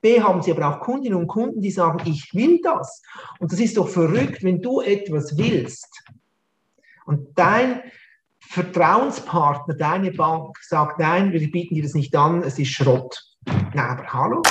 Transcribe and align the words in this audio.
B 0.00 0.20
haben 0.20 0.42
sie 0.42 0.52
aber 0.52 0.68
auch 0.68 0.80
Kundinnen 0.80 1.18
und 1.18 1.26
Kunden, 1.26 1.60
die 1.60 1.70
sagen, 1.70 2.00
ich 2.06 2.34
will 2.34 2.60
das. 2.62 3.02
Und 3.38 3.52
das 3.52 3.60
ist 3.60 3.76
doch 3.76 3.88
verrückt, 3.88 4.42
wenn 4.42 4.62
du 4.62 4.80
etwas 4.80 5.36
willst 5.36 6.04
und 7.06 7.28
dein 7.34 7.82
Vertrauenspartner, 8.40 9.74
deine 9.74 10.12
Bank 10.12 10.56
sagt, 10.62 10.98
nein, 10.98 11.32
wir 11.32 11.50
bieten 11.50 11.74
dir 11.74 11.82
das 11.82 11.94
nicht 11.94 12.14
an, 12.16 12.42
es 12.42 12.58
ist 12.58 12.70
Schrott. 12.70 13.22
Na, 13.74 13.90
aber 13.90 14.12
hallo? 14.12 14.42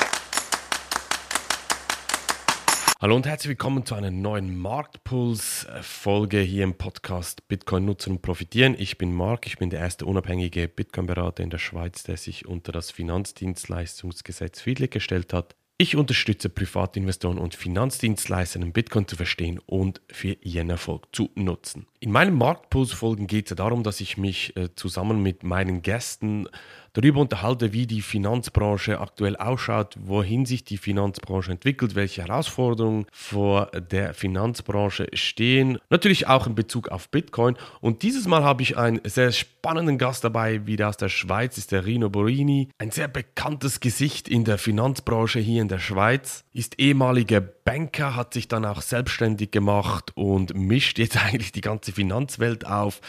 Hallo 3.02 3.16
und 3.16 3.26
herzlich 3.26 3.52
willkommen 3.52 3.86
zu 3.86 3.96
einer 3.96 4.12
neuen 4.12 4.58
Marktpuls-Folge 4.58 6.42
hier 6.42 6.66
im 6.66 6.74
Podcast 6.74 7.48
Bitcoin 7.48 7.86
nutzen 7.86 8.18
und 8.18 8.22
profitieren. 8.22 8.76
Ich 8.78 8.98
bin 8.98 9.14
Marc, 9.14 9.48
ich 9.48 9.58
bin 9.58 9.70
der 9.70 9.80
erste 9.80 10.06
unabhängige 10.06 10.68
Bitcoin-Berater 10.68 11.42
in 11.42 11.50
der 11.50 11.60
Schweiz, 11.60 12.04
der 12.04 12.18
sich 12.18 12.46
unter 12.46 12.74
das 12.74 12.92
Finanzdienstleistungsgesetz 12.92 14.60
friedlich 14.60 14.90
gestellt 14.90 15.32
hat. 15.32 15.56
Ich 15.78 15.96
unterstütze 15.96 16.50
Privatinvestoren 16.50 17.38
und 17.38 17.56
Finanzdienstleister, 17.56 18.60
Bitcoin 18.60 19.08
zu 19.08 19.16
verstehen 19.16 19.62
und 19.66 20.02
für 20.12 20.34
ihren 20.42 20.70
Erfolg 20.70 21.08
zu 21.14 21.30
nutzen. 21.36 21.88
In 22.02 22.12
meinen 22.12 22.36
Marktpuls-Folgen 22.36 23.28
geht 23.28 23.50
es 23.50 23.56
darum, 23.56 23.84
dass 23.84 24.02
ich 24.02 24.18
mich 24.18 24.58
äh, 24.58 24.76
zusammen 24.76 25.24
mit 25.24 25.44
meinen 25.44 25.82
Gästen 25.84 26.50
darüber 26.94 27.22
unterhalte, 27.22 27.74
wie 27.74 27.88
die 27.88 28.02
Finanzbranche 28.02 29.00
aktuell 29.00 29.36
ausschaut, 29.36 29.96
wohin 30.00 30.46
sich 30.46 30.64
die 30.64 30.78
Finanzbranche 30.78 31.52
entwickelt, 31.52 31.96
welche 31.96 32.24
Herausforderungen 32.24 33.06
vor 33.12 33.68
der 33.68 34.14
Finanzbranche 34.14 35.08
stehen. 35.14 35.80
Natürlich 35.90 36.28
auch 36.28 36.48
in 36.48 36.56
Bezug 36.56 36.90
auf 36.90 37.10
Bitcoin. 37.10 37.56
Und 37.82 38.04
dieses 38.04 38.28
Mal 38.28 38.44
habe 38.44 38.64
ich 38.64 38.78
einen 38.78 39.02
sehr 39.04 39.32
spannenden 39.32 39.98
Gast 39.98 40.24
dabei, 40.24 40.66
wieder 40.66 40.90
aus 40.90 40.98
der 40.98 41.10
Schweiz, 41.10 41.58
ist 41.58 41.72
der 41.72 41.86
Rino 41.86 42.10
Borini. 42.10 42.70
Ein 42.78 42.92
sehr 42.92 43.08
bekanntes 43.08 43.80
Gesicht 43.80 44.28
in 44.28 44.46
der 44.46 44.58
Finanzbranche 44.58 45.40
hier 45.40 45.62
in 45.62 45.68
der 45.68 45.80
Schweiz, 45.80 46.44
ist 46.54 46.80
ehemaliger 46.80 47.42
Banker, 47.42 48.16
hat 48.16 48.34
sich 48.34 48.48
dann 48.48 48.66
auch 48.66 48.82
selbstständig 48.82 49.52
gemacht 49.52 50.12
und 50.16 50.56
mischt 50.56 51.00
jetzt 51.00 51.18
eigentlich 51.24 51.52
die 51.52 51.62
ganze 51.62 51.92
Finanzwelt 51.92 52.66
auf 52.66 53.02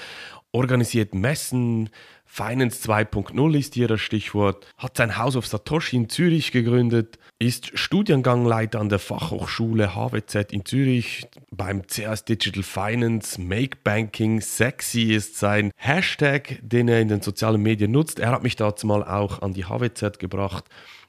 organisiert 0.52 1.14
Messen, 1.14 1.90
Finance 2.32 2.88
2.0 2.88 3.58
ist 3.58 3.74
hier 3.74 3.88
das 3.88 4.00
Stichwort, 4.00 4.72
hat 4.78 4.96
sein 4.96 5.18
Haus 5.18 5.34
auf 5.34 5.48
Satoshi 5.48 5.96
in 5.96 6.08
Zürich 6.08 6.52
gegründet, 6.52 7.18
ist 7.40 7.76
Studiengangleiter 7.76 8.78
an 8.78 8.88
der 8.88 9.00
Fachhochschule 9.00 9.96
HWZ 9.96 10.52
in 10.52 10.64
Zürich 10.64 11.26
beim 11.50 11.88
CS 11.88 12.24
Digital 12.26 12.62
Finance, 12.62 13.40
Make 13.40 13.78
Banking 13.82 14.40
Sexy 14.40 15.12
ist 15.12 15.40
sein 15.40 15.72
Hashtag, 15.74 16.60
den 16.62 16.86
er 16.86 17.00
in 17.00 17.08
den 17.08 17.20
sozialen 17.20 17.62
Medien 17.62 17.90
nutzt. 17.90 18.20
Er 18.20 18.30
hat 18.30 18.44
mich 18.44 18.54
dazu 18.54 18.86
mal 18.86 19.02
auch 19.02 19.42
an 19.42 19.52
die 19.52 19.64
HWZ 19.64 20.20
gebracht 20.20 20.66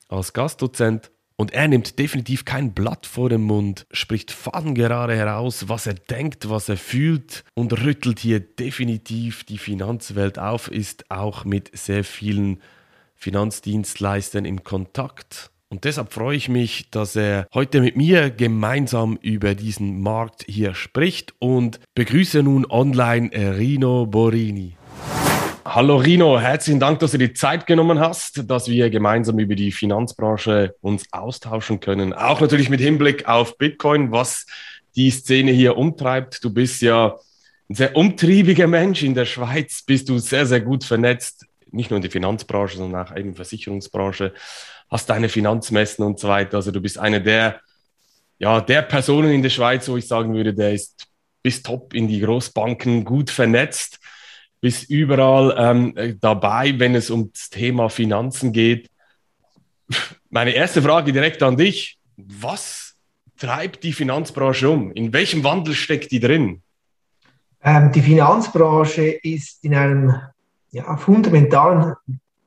als 0.10 0.34
Gastdozent. 0.34 1.12
Und 1.42 1.54
er 1.54 1.68
nimmt 1.68 1.98
definitiv 1.98 2.46
kein 2.46 2.72
Blatt 2.74 3.08
vor 3.08 3.28
den 3.28 3.42
Mund, 3.42 3.88
spricht 3.92 4.30
fadengerade 4.30 5.16
heraus, 5.16 5.68
was 5.70 5.88
er 5.88 5.96
denkt, 5.96 6.52
was 6.52 6.70
er 6.70 6.78
fühlt 6.78 7.44
und 7.56 7.74
rüttelt 7.84 8.20
hier 8.20 8.40
definitiv 8.40 9.44
die 9.46 9.58
Finanzwelt 9.58 10.38
auf, 10.38 10.70
ist 10.70 11.10
auch 11.10 11.44
mit 11.44 11.76
sehr 11.76 12.04
vielen 12.04 12.62
Finanzdienstleistern 13.16 14.46
in 14.46 14.64
Kontakt. 14.64 15.50
Und 15.70 15.86
deshalb 15.86 16.14
freue 16.14 16.38
ich 16.38 16.48
mich, 16.48 16.92
dass 16.92 17.16
er 17.16 17.48
heute 17.56 17.82
mit 17.82 17.98
mir 17.98 18.30
gemeinsam 18.30 19.18
über 19.20 19.56
diesen 19.56 20.00
Markt 20.00 20.46
hier 20.48 20.76
spricht 20.76 21.34
und 21.40 21.80
begrüße 21.96 22.44
nun 22.44 22.68
online 22.70 23.32
Rino 23.58 24.06
Borini. 24.06 24.78
Hallo 25.64 25.98
Rino, 25.98 26.40
herzlichen 26.40 26.80
Dank, 26.80 27.00
dass 27.00 27.12
du 27.12 27.20
die 27.20 27.34
Zeit 27.34 27.68
genommen 27.68 28.00
hast, 28.00 28.50
dass 28.50 28.68
wir 28.68 28.90
gemeinsam 28.90 29.38
über 29.38 29.54
die 29.54 29.72
Finanzbranche 29.72 30.76
uns 30.82 31.06
austauschen 31.12 31.80
können. 31.80 32.14
Auch 32.14 32.42
natürlich 32.42 32.70
mit 32.70 32.82
Hinblick 32.82 33.28
auf 33.28 33.60
Bitcoin, 33.60 34.12
was 34.12 34.48
die 34.96 35.12
Szene 35.12 35.52
hier 35.52 35.78
umtreibt. 35.78 36.44
Du 36.44 36.52
bist 36.52 36.82
ja 36.82 37.16
ein 37.70 37.76
sehr 37.76 37.96
umtriebiger 37.96 38.66
Mensch. 38.66 39.04
In 39.04 39.14
der 39.14 39.26
Schweiz 39.26 39.84
bist 39.84 40.10
du 40.10 40.18
sehr, 40.18 40.48
sehr 40.48 40.62
gut 40.62 40.84
vernetzt. 40.84 41.46
Nicht 41.70 41.92
nur 41.92 41.98
in 41.98 42.02
der 42.02 42.12
Finanzbranche, 42.12 42.78
sondern 42.78 43.06
auch 43.06 43.16
eben 43.16 43.36
Versicherungsbranche. 43.36 44.34
Hast 44.90 45.12
deine 45.12 45.30
Finanzmessen 45.30 46.04
und 46.04 46.20
so 46.20 46.28
weiter. 46.28 46.58
Also 46.58 46.72
du 46.72 46.82
bist 46.82 46.98
eine 46.98 47.22
der, 47.22 47.62
ja, 48.40 48.62
der 48.62 48.82
Personen 48.82 49.32
in 49.32 49.44
der 49.44 49.52
Schweiz, 49.52 49.88
wo 49.88 49.96
ich 49.96 50.08
sagen 50.08 50.34
würde, 50.34 50.56
der 50.56 50.74
ist 50.74 51.08
bis 51.44 51.62
top 51.62 51.94
in 51.94 52.08
die 52.08 52.20
Großbanken 52.20 53.06
gut 53.06 53.30
vernetzt 53.30 54.00
bist 54.62 54.90
überall 54.90 55.56
ähm, 55.58 56.18
dabei, 56.22 56.78
wenn 56.78 56.96
es 56.96 57.10
um 57.10 57.32
das 57.34 57.50
Thema 57.50 57.90
Finanzen 57.90 58.54
geht. 58.54 58.90
Meine 60.30 60.52
erste 60.52 60.82
Frage 60.82 61.12
direkt 61.12 61.44
an 61.44 61.58
dich. 61.58 61.98
Was 62.16 62.96
treibt 63.38 63.84
die 63.84 63.92
Finanzbranche 63.92 64.70
um? 64.70 64.92
In 64.92 65.12
welchem 65.12 65.44
Wandel 65.44 65.74
steckt 65.74 66.12
die 66.12 66.20
drin? 66.20 66.62
Ähm, 67.64 67.92
die 67.92 68.02
Finanzbranche 68.02 69.04
ist 69.24 69.66
in 69.66 69.76
einem 69.76 70.16
ja, 70.72 70.96
fundamentalen 70.96 71.96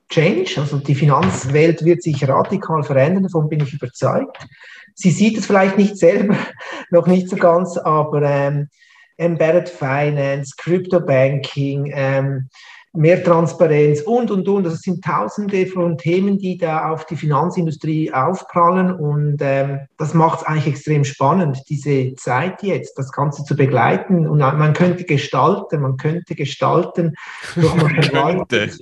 Change. 0.08 0.54
Also 0.58 0.78
die 0.78 0.94
Finanzwelt 0.94 1.84
wird 1.84 2.02
sich 2.02 2.26
radikal 2.26 2.84
verändern, 2.84 3.25
davon 3.25 3.48
bin 3.48 3.60
ich 3.60 3.75
überzeugt. 3.75 4.46
Sie 4.94 5.10
sieht 5.10 5.36
es 5.36 5.46
vielleicht 5.46 5.76
nicht 5.76 5.96
selber, 5.96 6.36
noch 6.91 7.06
nicht 7.06 7.28
so 7.28 7.36
ganz, 7.36 7.76
aber 7.76 8.22
ähm, 8.22 8.69
Embedded 9.16 9.69
Finance, 9.69 10.54
Crypto 10.56 11.00
Banking, 11.00 11.92
ähm, 11.94 12.48
mehr 12.94 13.22
Transparenz 13.22 14.00
und, 14.02 14.30
und, 14.30 14.48
und. 14.48 14.64
Das 14.64 14.80
sind 14.80 15.04
tausende 15.04 15.66
von 15.66 15.98
Themen, 15.98 16.38
die 16.38 16.56
da 16.56 16.91
auf 16.91 17.06
die 17.06 17.16
Finanzindustrie 17.16 18.12
aufprallen 18.12 18.92
und 18.92 19.38
ähm, 19.41 19.80
das 19.98 20.14
macht 20.14 20.41
es 20.41 20.47
eigentlich 20.47 20.69
extrem 20.69 21.04
spannend, 21.04 21.58
diese 21.69 22.14
Zeit 22.14 22.62
jetzt, 22.62 22.97
das 22.97 23.10
Ganze 23.10 23.44
zu 23.44 23.56
begleiten 23.56 24.28
und 24.28 24.38
man 24.38 24.72
könnte 24.72 25.04
gestalten, 25.04 25.82
man 25.82 25.96
könnte 25.96 26.34
gestalten, 26.34 27.14
doch 27.56 27.75
man, 27.76 27.91
verwaltet, 28.02 28.81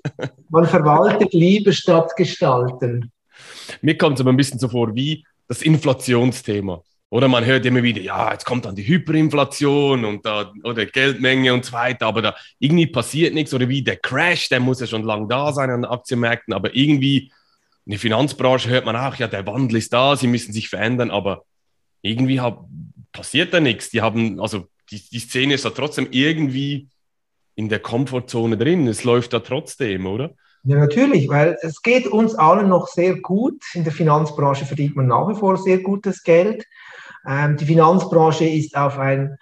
man 0.51 0.67
verwaltet 0.67 1.33
lieber 1.33 1.73
statt 1.73 2.15
gestalten. 2.17 3.11
Mir 3.81 3.97
kommt 3.97 4.19
es 4.19 4.21
aber 4.21 4.31
ein 4.31 4.37
bisschen 4.37 4.59
so 4.59 4.69
vor 4.69 4.95
wie 4.95 5.25
das 5.49 5.63
Inflationsthema. 5.63 6.83
Oder 7.13 7.29
man 7.29 7.45
hört 7.45 7.67
immer 7.67 7.83
wieder, 7.83 8.01
ja, 8.01 8.33
jetzt 8.33 8.47
kommt 8.47 8.65
dann 8.65 8.75
die 8.75 8.87
Hyperinflation 8.87 10.07
und 10.07 10.25
da, 10.25 10.51
oder 10.65 10.87
Geldmenge 10.87 11.53
und 11.53 11.63
so 11.63 11.73
weiter, 11.75 12.07
aber 12.07 12.23
da 12.23 12.35
irgendwie 12.59 12.87
passiert 12.87 13.35
nichts. 13.35 13.53
Oder 13.53 13.69
wie 13.69 13.83
der 13.83 13.99
Crash, 13.99 14.49
der 14.49 14.61
muss 14.61 14.81
ja 14.81 14.87
schon 14.87 15.03
lange 15.03 15.29
da 15.29 15.53
sein 15.53 15.69
an 15.69 15.83
den 15.83 15.91
Aktienmärkten, 15.91 16.55
aber 16.55 16.75
irgendwie 16.75 17.31
in 17.85 17.91
der 17.91 17.99
Finanzbranche 17.99 18.71
hört 18.71 18.87
man 18.87 18.97
auch, 18.97 19.15
ja, 19.17 19.29
der 19.29 19.47
Wandel 19.47 19.77
ist 19.77 19.93
da, 19.93 20.17
sie 20.17 20.27
müssen 20.27 20.55
sich 20.55 20.71
verändern, 20.71 21.11
aber 21.11 21.45
irgendwie 22.01 22.41
hab, 22.41 22.65
passiert 23.13 23.53
da 23.53 23.61
nichts. 23.61 23.91
Die 23.91 24.01
haben, 24.01 24.41
also 24.41 24.69
die, 24.91 25.03
die 25.11 25.19
Szene 25.19 25.53
ist 25.53 25.67
da 25.67 25.71
trotzdem 25.71 26.09
irgendwie 26.13 26.89
in 27.57 27.69
der 27.69 27.81
Komfortzone 27.81 28.57
drin. 28.57 28.89
Es 28.89 29.05
läuft 29.05 29.35
da 29.35 29.41
trotzdem, 29.41 30.07
oder? 30.07 30.31
Ja, 30.65 30.79
natürlich, 30.79 31.29
weil 31.29 31.59
es 31.61 31.83
geht 31.83 32.07
uns 32.07 32.35
allen 32.37 32.71
noch 32.71 32.89
sehr 32.89 33.21
gut. 33.21 33.63
In 33.75 33.85
der 33.85 33.93
Finanzbranche 33.93 34.65
verdient 34.65 34.97
man 34.97 35.09
nach 35.09 35.29
wie 35.29 35.35
vor 35.35 35.59
sehr 35.59 35.81
gutes 35.81 36.23
Geld. 36.23 36.65
Ähm, 37.27 37.57
die 37.57 37.67
Finanzbranche 37.67 38.47
ist 38.47 38.77
auf 38.77 38.99
ein, 38.99 39.37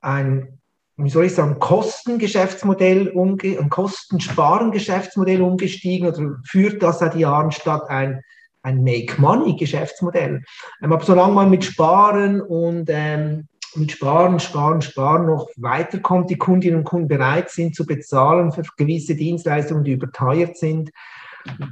ein 0.00 0.58
wie 0.96 1.10
soll 1.10 1.24
ich 1.24 1.34
sagen, 1.34 1.58
Kostengeschäftsmodell, 1.58 3.08
umge 3.08 3.58
ein 3.58 3.68
Kostensparen-Geschäftsmodell 3.68 5.42
umgestiegen 5.42 6.08
oder 6.08 6.36
führt 6.46 6.82
das 6.82 7.00
seit 7.00 7.16
Jahren 7.16 7.50
statt 7.50 7.82
ein, 7.88 8.22
ein 8.62 8.82
Make-Money-Geschäftsmodell. 8.82 10.42
Ähm, 10.82 10.92
aber 10.92 11.04
solange 11.04 11.34
man 11.34 11.50
mit 11.50 11.64
Sparen 11.64 12.40
und 12.40 12.88
ähm, 12.90 13.48
mit 13.76 13.90
Sparen, 13.90 14.38
Sparen, 14.38 14.82
Sparen 14.82 15.26
noch 15.26 15.48
weiterkommt, 15.56 16.30
die 16.30 16.38
Kundinnen 16.38 16.78
und 16.78 16.84
Kunden 16.84 17.08
bereit 17.08 17.50
sind 17.50 17.74
zu 17.74 17.84
bezahlen 17.84 18.52
für 18.52 18.62
gewisse 18.76 19.16
Dienstleistungen, 19.16 19.82
die 19.82 19.92
überteuert 19.92 20.56
sind, 20.56 20.90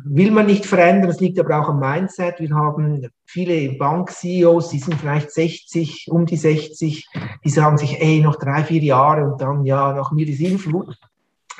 will 0.05 0.31
man 0.31 0.47
nicht 0.47 0.67
verändern. 0.67 1.09
Das 1.09 1.21
liegt 1.21 1.39
aber 1.39 1.61
auch 1.61 1.69
am 1.69 1.81
Mindset. 1.81 2.41
Wir 2.41 2.55
haben 2.55 3.09
viele 3.25 3.77
Bank-CEOs, 3.77 4.71
die 4.71 4.79
sind 4.79 4.95
vielleicht 4.95 5.31
60, 5.31 6.09
um 6.11 6.27
die 6.27 6.37
60, 6.37 7.07
die 7.45 7.51
sagen 7.51 7.79
sich, 7.79 8.01
ey, 8.01 8.21
noch 8.21 8.37
drei, 8.37 8.65
vier 8.65 8.83
Jahre 8.83 9.25
und 9.25 9.41
dann, 9.41 9.65
ja, 9.65 9.93
nach 9.93 10.13
mir 10.13 10.27
die 10.27 10.35
Sinnflut. 10.35 10.97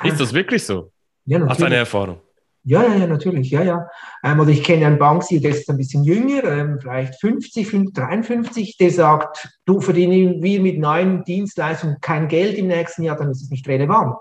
Ist 0.03 0.19
das 0.19 0.33
wirklich 0.33 0.63
so? 0.63 0.91
Ja, 1.25 1.39
natürlich. 1.39 1.49
Hast 1.49 1.61
du 1.61 1.65
eine 1.65 1.75
Erfahrung? 1.75 2.19
Ja, 2.65 2.81
ja, 2.81 2.95
ja, 2.95 3.07
natürlich, 3.07 3.51
ja, 3.51 3.61
ja. 3.61 3.89
Ähm, 4.23 4.39
oder 4.39 4.49
ich 4.49 4.63
kenne 4.63 4.85
einen 4.85 4.97
Bank-CEO, 4.97 5.41
der 5.41 5.51
ist 5.51 5.69
ein 5.69 5.75
bisschen 5.75 6.05
jünger, 6.05 6.45
ähm, 6.45 6.79
vielleicht 6.79 7.19
50, 7.19 7.93
53, 7.93 8.77
der 8.77 8.89
sagt, 8.89 9.49
du 9.65 9.81
verdienen 9.81 10.41
wir 10.41 10.61
mit 10.61 10.79
neuen 10.79 11.25
Dienstleistungen 11.25 11.97
kein 11.99 12.29
Geld 12.29 12.57
im 12.57 12.67
nächsten 12.67 13.03
Jahr, 13.03 13.17
dann 13.17 13.31
ist 13.31 13.41
es 13.41 13.49
nicht 13.49 13.67
relevant 13.67 14.15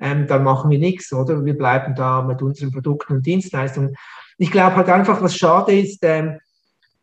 ähm, 0.00 0.26
dann 0.26 0.44
machen 0.44 0.70
wir 0.70 0.78
nichts, 0.78 1.12
oder? 1.12 1.44
Wir 1.44 1.56
bleiben 1.56 1.94
da 1.94 2.22
mit 2.22 2.42
unseren 2.42 2.72
Produkten 2.72 3.14
und 3.14 3.26
Dienstleistungen. 3.26 3.96
Ich 4.38 4.50
glaube 4.50 4.76
halt 4.76 4.88
einfach, 4.88 5.22
was 5.22 5.36
schade 5.36 5.78
ist, 5.78 5.98
ähm, 6.02 6.38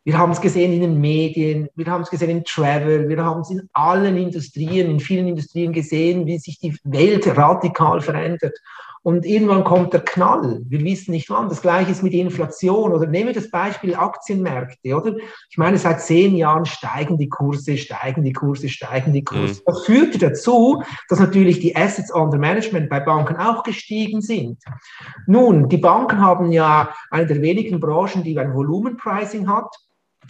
wir 0.04 0.18
haben 0.18 0.32
es 0.32 0.40
gesehen 0.40 0.72
in 0.74 0.82
den 0.82 1.00
Medien, 1.00 1.68
wir 1.74 1.86
haben 1.86 2.02
es 2.02 2.10
gesehen 2.10 2.28
im 2.28 2.44
Travel, 2.44 3.08
wir 3.08 3.24
haben 3.24 3.40
es 3.40 3.50
in 3.50 3.68
allen 3.72 4.18
Industrien, 4.18 4.90
in 4.90 5.00
vielen 5.00 5.28
Industrien 5.28 5.72
gesehen, 5.72 6.26
wie 6.26 6.38
sich 6.38 6.58
die 6.58 6.76
Welt 6.84 7.26
radikal 7.26 8.02
verändert. 8.02 8.54
Und 9.04 9.26
irgendwann 9.26 9.64
kommt 9.64 9.92
der 9.92 10.00
Knall. 10.00 10.62
Wir 10.66 10.80
wissen 10.80 11.10
nicht 11.10 11.28
wann. 11.28 11.50
Das 11.50 11.60
gleiche 11.60 11.90
ist 11.90 12.02
mit 12.02 12.14
Inflation. 12.14 12.90
Oder 12.90 13.06
nehmen 13.06 13.26
wir 13.26 13.34
das 13.34 13.50
Beispiel 13.50 13.94
Aktienmärkte, 13.94 14.96
oder? 14.96 15.14
Ich 15.50 15.58
meine, 15.58 15.76
seit 15.76 16.00
zehn 16.00 16.34
Jahren 16.34 16.64
steigen 16.64 17.18
die 17.18 17.28
Kurse, 17.28 17.76
steigen 17.76 18.24
die 18.24 18.32
Kurse, 18.32 18.70
steigen 18.70 19.12
die 19.12 19.22
Kurse. 19.22 19.60
Mhm. 19.60 19.64
Das 19.66 19.84
führte 19.84 20.18
dazu, 20.18 20.82
dass 21.10 21.20
natürlich 21.20 21.60
die 21.60 21.76
Assets 21.76 22.10
under 22.10 22.38
Management 22.38 22.88
bei 22.88 22.98
Banken 22.98 23.36
auch 23.36 23.62
gestiegen 23.62 24.22
sind. 24.22 24.58
Nun, 25.26 25.68
die 25.68 25.76
Banken 25.76 26.22
haben 26.22 26.50
ja 26.50 26.94
eine 27.10 27.26
der 27.26 27.42
wenigen 27.42 27.80
Branchen, 27.80 28.22
die 28.22 28.38
ein 28.38 28.54
Volumenpricing 28.54 29.46
hat 29.48 29.68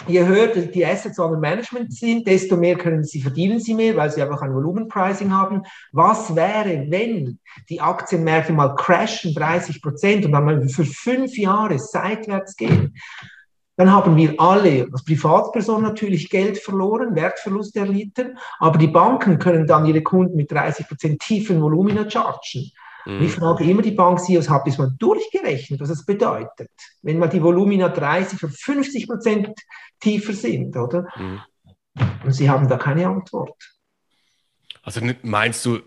je 0.06 0.24
höher 0.24 0.48
die 0.48 0.84
Assets 0.84 1.18
under 1.18 1.38
Management 1.38 1.92
sind, 1.92 2.26
desto 2.26 2.56
mehr 2.56 2.76
können 2.76 3.04
sie 3.04 3.20
verdienen 3.20 3.60
sie 3.60 3.74
mehr, 3.74 3.96
weil 3.96 4.10
sie 4.10 4.22
einfach 4.22 4.42
ein 4.42 4.54
Volumenpricing 4.54 5.32
haben. 5.32 5.62
Was 5.92 6.34
wäre, 6.34 6.86
wenn 6.88 7.38
die 7.68 7.80
Aktienmärkte 7.80 8.52
mal 8.52 8.74
crashen, 8.74 9.34
30 9.34 9.82
Prozent 9.82 10.24
und 10.24 10.32
dann 10.32 10.68
für 10.68 10.84
fünf 10.84 11.36
Jahre 11.36 11.78
seitwärts 11.78 12.56
gehen? 12.56 12.94
Dann 13.76 13.90
haben 13.90 14.16
wir 14.16 14.34
alle 14.38 14.86
als 14.92 15.04
Privatperson 15.04 15.82
natürlich 15.82 16.30
Geld 16.30 16.58
verloren, 16.58 17.16
Wertverlust 17.16 17.74
erlitten, 17.76 18.38
aber 18.60 18.78
die 18.78 18.86
Banken 18.86 19.38
können 19.38 19.66
dann 19.66 19.86
ihre 19.86 20.02
Kunden 20.02 20.36
mit 20.36 20.52
30 20.52 20.86
Prozent 20.86 21.20
tiefen 21.20 21.60
Volumina 21.60 22.08
chargen. 22.08 22.70
Mhm. 23.06 23.22
Ich 23.22 23.32
frage 23.32 23.64
immer 23.64 23.82
die 23.82 23.90
Bank-CEOs, 23.90 24.48
habt 24.48 24.66
ihr 24.66 24.74
mal 24.78 24.92
durchgerechnet, 24.98 25.80
was 25.80 25.90
es 25.90 26.04
bedeutet, 26.04 26.70
wenn 27.02 27.18
mal 27.18 27.28
die 27.28 27.42
Volumina 27.42 27.88
30 27.88 28.42
oder 28.42 28.52
50 28.52 29.06
Prozent 29.06 29.48
tiefer 30.00 30.32
sind, 30.32 30.76
oder? 30.76 31.06
Mhm. 31.16 31.40
Und 32.24 32.32
sie 32.32 32.48
haben 32.48 32.68
da 32.68 32.76
keine 32.76 33.06
Antwort. 33.06 33.56
Also 34.82 35.00
meinst 35.22 35.64
du, 35.64 35.80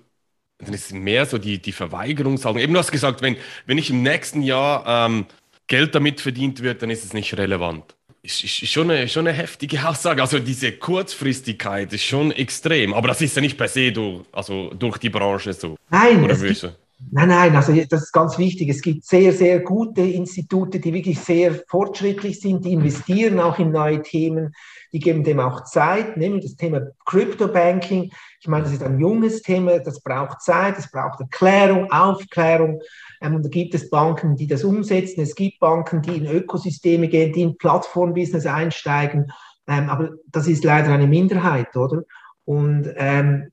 dann 0.60 0.74
ist 0.74 0.88
es 0.88 0.94
mehr 0.94 1.26
so 1.26 1.38
die, 1.38 1.62
die 1.62 1.72
Verweigerungshaltung. 1.72 2.62
Eben 2.62 2.74
du 2.74 2.80
hast 2.80 2.92
gesagt, 2.92 3.22
wenn, 3.22 3.38
wenn 3.66 3.78
ich 3.78 3.90
im 3.90 4.02
nächsten 4.02 4.42
Jahr 4.42 5.08
ähm, 5.08 5.26
Geld 5.68 5.94
damit 5.94 6.22
verdient 6.22 6.64
wird, 6.64 6.82
dann 6.82 6.90
ist 6.90 7.04
es 7.04 7.14
nicht 7.14 7.38
relevant. 7.38 7.96
Ist, 8.24 8.44
ist, 8.44 8.64
ist 8.64 8.72
schon, 8.72 8.90
eine, 8.90 9.08
schon 9.08 9.28
eine 9.28 9.38
heftige 9.38 9.88
Aussage. 9.88 10.22
Also 10.22 10.40
diese 10.40 10.72
Kurzfristigkeit 10.72 11.94
ist 11.94 12.04
schon 12.04 12.32
extrem. 12.32 12.94
Aber 12.94 13.08
das 13.08 13.22
ist 13.22 13.36
ja 13.36 13.42
nicht 13.42 13.58
per 13.58 13.68
se 13.68 13.92
durch, 13.92 14.26
also 14.32 14.74
durch 14.74 14.98
die 14.98 15.10
Branche 15.10 15.54
so. 15.54 15.76
Nein, 15.90 16.24
Oder 16.24 16.34
es 16.34 16.62
gibt, 16.62 16.78
Nein, 17.00 17.28
nein, 17.30 17.56
also 17.56 17.74
das 17.74 18.04
ist 18.04 18.12
ganz 18.12 18.40
wichtig. 18.40 18.70
Es 18.70 18.82
gibt 18.82 19.06
sehr, 19.06 19.32
sehr 19.32 19.60
gute 19.60 20.02
Institute, 20.02 20.80
die 20.80 20.94
wirklich 20.94 21.20
sehr 21.20 21.54
fortschrittlich 21.68 22.40
sind, 22.40 22.66
die 22.66 22.74
investieren 22.74 23.40
auch 23.40 23.60
in 23.60 23.72
neue 23.72 24.02
Themen, 24.02 24.54
die 24.92 25.00
geben 25.00 25.24
dem 25.24 25.40
auch 25.40 25.64
Zeit. 25.66 26.18
Nehmen 26.18 26.42
das 26.42 26.56
Thema 26.56 26.82
Crypto 27.06 27.48
Banking. 27.48 28.12
Ich 28.42 28.48
meine, 28.48 28.64
das 28.64 28.74
ist 28.74 28.84
ein 28.84 29.00
junges 29.00 29.44
Thema, 29.44 29.78
das 29.78 30.02
braucht 30.02 30.42
Zeit, 30.42 30.78
das 30.78 30.90
braucht 30.90 31.20
Erklärung, 31.20 31.92
Aufklärung. 31.92 32.82
Ähm, 33.22 33.36
und 33.36 33.46
da 33.46 33.50
gibt 33.50 33.76
es 33.76 33.92
Banken, 33.92 34.36
die 34.36 34.48
das 34.48 34.64
umsetzen. 34.64 35.22
Es 35.22 35.36
gibt 35.36 35.60
Banken, 35.60 36.02
die 36.02 36.18
in 36.18 36.26
Ökosysteme 36.26 37.10
gehen, 37.10 37.32
die 37.32 37.44
in 37.44 37.58
Plattformbusiness 37.58 38.48
einsteigen. 38.48 39.32
Ähm, 39.68 39.90
aber 39.90 40.14
das 40.32 40.48
ist 40.48 40.64
leider 40.64 40.92
eine 40.92 41.08
Minderheit, 41.08 41.76
oder? 41.76 42.02
Und 42.44 42.92
ähm, 42.96 43.52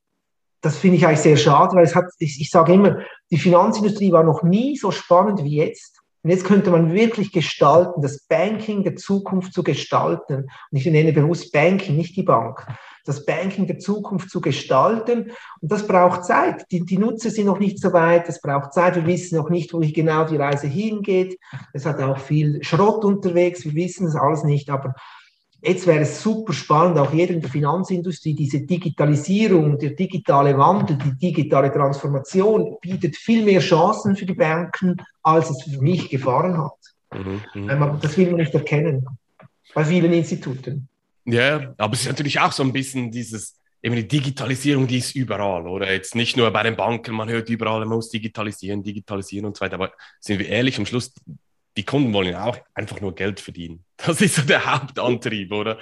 das 0.65 0.79
finde 0.79 0.97
ich 0.97 1.07
eigentlich 1.07 1.21
sehr 1.21 1.37
schade, 1.37 1.77
weil 1.77 1.85
es 1.85 1.95
hat, 1.95 2.07
ich, 2.19 2.41
ich 2.41 2.49
sage 2.49 2.73
immer, 2.73 3.01
die 3.31 3.37
Finanzindustrie 3.37 4.13
war 4.13 4.25
noch 4.25 4.43
nie 4.43 4.77
so 4.77 4.91
spannend 4.91 5.45
wie 5.45 5.57
jetzt. 5.57 6.01
Und 6.23 6.31
jetzt 6.31 6.47
könnte 6.47 6.71
man 6.71 6.95
wirklich 6.95 7.33
gestalten, 7.33 8.01
das 8.01 8.21
Banking 8.21 8.83
der 8.83 8.97
Zukunft 8.97 9.53
zu 9.53 9.63
gestalten. 9.63 10.49
Und 10.71 10.79
ich 10.79 10.87
nenne 10.87 11.13
bewusst 11.13 11.53
Banking, 11.53 11.97
nicht 11.97 12.17
die 12.17 12.23
Bank. 12.23 12.67
Das 13.05 13.27
Banking 13.27 13.67
der 13.67 13.79
Zukunft 13.79 14.31
zu 14.31 14.41
gestalten. 14.41 15.33
Und 15.61 15.71
das 15.71 15.87
braucht 15.87 16.25
Zeit. 16.25 16.65
Die, 16.71 16.81
die 16.81 16.97
Nutzer 16.97 17.29
sind 17.29 17.45
noch 17.45 17.59
nicht 17.59 17.79
so 17.79 17.93
weit. 17.93 18.27
Es 18.27 18.41
braucht 18.41 18.73
Zeit. 18.73 18.97
Wir 18.97 19.05
wissen 19.05 19.37
noch 19.37 19.51
nicht, 19.51 19.75
wo 19.75 19.81
genau 19.81 20.25
die 20.25 20.39
Reise 20.39 20.67
hingeht. 20.67 21.39
Es 21.75 21.85
hat 21.85 22.01
auch 22.01 22.19
viel 22.19 22.65
Schrott 22.65 23.05
unterwegs. 23.05 23.67
Wir 23.67 23.75
wissen 23.75 24.07
das 24.07 24.17
alles 24.17 24.45
nicht. 24.45 24.71
Aber 24.71 24.95
Jetzt 25.67 25.87
wäre 25.87 26.01
es 26.01 26.23
super 26.23 26.53
spannend, 26.53 26.99
auch 26.99 27.13
jeder 27.15 27.33
in 27.33 27.41
der 27.41 27.49
Finanzindustrie, 27.49 28.35
diese 28.35 28.61
Digitalisierung, 28.61 29.79
der 29.79 29.91
digitale 29.91 30.59
Wandel, 30.59 30.99
die 30.99 31.17
digitale 31.17 31.73
Transformation 31.73 32.77
bietet 32.83 33.17
viel 33.17 33.45
mehr 33.45 33.61
Chancen 33.61 34.15
für 34.15 34.27
die 34.27 34.35
Banken, 34.35 34.97
als 35.23 35.49
es 35.49 35.63
für 35.63 35.81
mich 35.81 36.11
Gefahren 36.11 36.59
hat. 36.59 36.73
Mhm, 37.15 37.41
mhm. 37.55 37.99
das 38.03 38.19
will 38.19 38.27
man 38.27 38.41
nicht 38.41 38.53
erkennen 38.53 39.07
bei 39.75 39.85
vielen 39.85 40.13
Instituten. 40.13 40.89
Ja, 41.25 41.73
aber 41.79 41.95
es 41.95 42.03
ist 42.03 42.09
natürlich 42.09 42.39
auch 42.39 42.53
so 42.53 42.63
ein 42.63 42.73
bisschen 42.73 43.11
dieses, 43.11 43.59
eben 43.83 43.97
die 43.97 44.07
Digitalisierung, 44.07 44.87
die 44.87 44.99
ist 44.99 45.15
überall, 45.15 45.67
oder? 45.67 45.91
Jetzt 45.91 46.15
nicht 46.15 46.37
nur 46.37 46.51
bei 46.51 46.63
den 46.63 46.77
Banken, 46.77 47.15
man 47.15 47.31
hört 47.31 47.49
überall, 47.49 47.81
man 47.81 47.97
muss 47.97 48.11
digitalisieren, 48.11 48.83
digitalisieren 48.83 49.47
und 49.47 49.57
so 49.57 49.65
weiter. 49.65 49.77
Aber 49.77 49.93
sind 50.21 50.39
wir 50.39 50.49
ehrlich, 50.49 50.79
am 50.79 50.85
Schluss, 50.85 51.15
die 51.77 51.85
Kunden 51.85 52.13
wollen 52.13 52.29
ja 52.29 52.45
auch 52.45 52.59
einfach 52.75 53.01
nur 53.01 53.15
Geld 53.15 53.41
verdienen. 53.41 53.85
Das 54.07 54.21
ist 54.21 54.35
so 54.35 54.43
der 54.43 54.67
Hauptantrieb, 54.67 55.53
oder? 55.53 55.79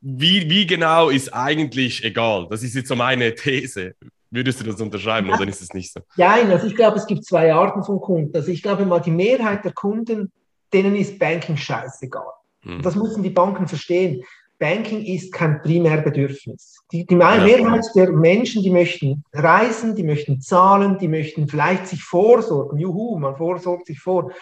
Wie, 0.00 0.48
wie 0.48 0.66
genau 0.66 1.08
ist 1.08 1.32
eigentlich 1.32 2.04
egal? 2.04 2.46
Das 2.50 2.62
ist 2.62 2.74
jetzt 2.74 2.88
so 2.88 2.94
meine 2.94 3.34
These. 3.34 3.94
Würdest 4.30 4.60
du 4.60 4.64
das 4.64 4.80
unterschreiben 4.80 5.28
ja. 5.28 5.34
oder 5.34 5.48
ist 5.48 5.62
es 5.62 5.72
nicht 5.72 5.92
so? 5.92 6.00
Ja, 6.16 6.34
also 6.34 6.66
ich 6.66 6.76
glaube, 6.76 6.98
es 6.98 7.06
gibt 7.06 7.24
zwei 7.24 7.52
Arten 7.52 7.82
von 7.82 8.00
Kunden. 8.00 8.36
Also 8.36 8.50
ich 8.50 8.62
glaube 8.62 8.84
mal, 8.84 9.00
die 9.00 9.10
Mehrheit 9.10 9.64
der 9.64 9.72
Kunden, 9.72 10.30
denen 10.72 10.94
ist 10.94 11.18
Banking 11.18 11.56
scheißegal. 11.56 12.26
Hm. 12.62 12.82
Das 12.82 12.94
müssen 12.94 13.22
die 13.22 13.30
Banken 13.30 13.66
verstehen. 13.66 14.22
Banking 14.58 15.04
ist 15.04 15.32
kein 15.32 15.60
Primärbedürfnis. 15.62 16.78
Die, 16.92 17.06
die 17.06 17.14
Mehrheit 17.14 17.60
ja. 17.60 17.80
der 17.94 18.12
Menschen, 18.12 18.62
die 18.62 18.70
möchten 18.70 19.24
reisen, 19.32 19.94
die 19.94 20.02
möchten 20.02 20.40
zahlen, 20.40 20.98
die 20.98 21.08
möchten 21.08 21.48
vielleicht 21.48 21.88
sich 21.88 22.02
vorsorgen. 22.02 22.78
Juhu, 22.78 23.18
man 23.18 23.36
vorsorgt 23.36 23.86
sich 23.86 23.98
vor 23.98 24.32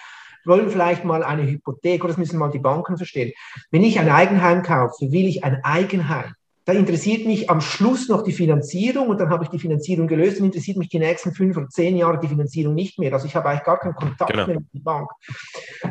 wollen 0.46 0.70
vielleicht 0.70 1.04
mal 1.04 1.22
eine 1.22 1.42
Hypothek, 1.42 2.02
oder 2.04 2.12
das 2.12 2.18
müssen 2.18 2.38
mal 2.38 2.50
die 2.50 2.58
Banken 2.58 2.96
verstehen. 2.96 3.32
Wenn 3.70 3.84
ich 3.84 3.98
ein 3.98 4.08
Eigenheim 4.08 4.62
kaufe, 4.62 5.12
will 5.12 5.26
ich 5.26 5.44
ein 5.44 5.60
Eigenheim. 5.64 6.34
Da 6.66 6.72
interessiert 6.72 7.26
mich 7.26 7.50
am 7.50 7.60
Schluss 7.60 8.08
noch 8.08 8.22
die 8.22 8.32
Finanzierung 8.32 9.08
und 9.08 9.20
dann 9.20 9.28
habe 9.28 9.44
ich 9.44 9.50
die 9.50 9.58
Finanzierung 9.58 10.06
gelöst 10.06 10.40
und 10.40 10.46
interessiert 10.46 10.78
mich 10.78 10.88
die 10.88 10.98
nächsten 10.98 11.32
fünf 11.32 11.56
oder 11.58 11.68
zehn 11.68 11.96
Jahre 11.96 12.18
die 12.18 12.28
Finanzierung 12.28 12.74
nicht 12.74 12.98
mehr. 12.98 13.12
Also 13.12 13.26
ich 13.26 13.36
habe 13.36 13.50
eigentlich 13.50 13.64
gar 13.64 13.78
keinen 13.78 13.94
Kontakt 13.94 14.30
genau. 14.30 14.46
mehr 14.46 14.56
mit 14.60 14.68
der 14.72 14.80
Bank. 14.80 15.10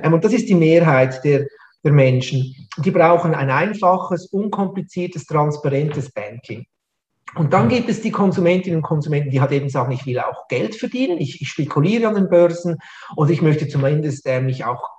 Ähm, 0.02 0.14
und 0.14 0.24
das 0.24 0.34
ist 0.34 0.50
die 0.50 0.56
Mehrheit 0.56 1.24
der, 1.24 1.46
der 1.84 1.92
Menschen. 1.92 2.56
Die 2.78 2.90
brauchen 2.90 3.36
ein 3.36 3.52
einfaches, 3.52 4.26
unkompliziertes, 4.28 5.28
transparentes 5.28 6.12
Banking. 6.12 6.66
Und 7.36 7.54
dann 7.54 7.70
gibt 7.70 7.90
es 7.90 8.02
die 8.02 8.12
Konsumentinnen 8.12 8.78
und 8.78 8.84
Konsumenten, 8.84 9.32
die 9.32 9.42
halt 9.42 9.52
eben 9.52 9.70
sagen, 9.70 9.92
ich 9.92 10.06
will 10.06 10.20
auch 10.20 10.48
Geld 10.48 10.76
verdienen, 10.76 11.18
ich, 11.18 11.42
ich 11.42 11.50
spekuliere 11.50 12.08
an 12.08 12.16
den 12.16 12.30
Börsen 12.30 12.78
oder 13.16 13.32
ich 13.32 13.42
möchte 13.42 13.68
zumindest 13.68 14.26
äh, 14.28 14.42
mich 14.42 14.66
auch 14.66 14.90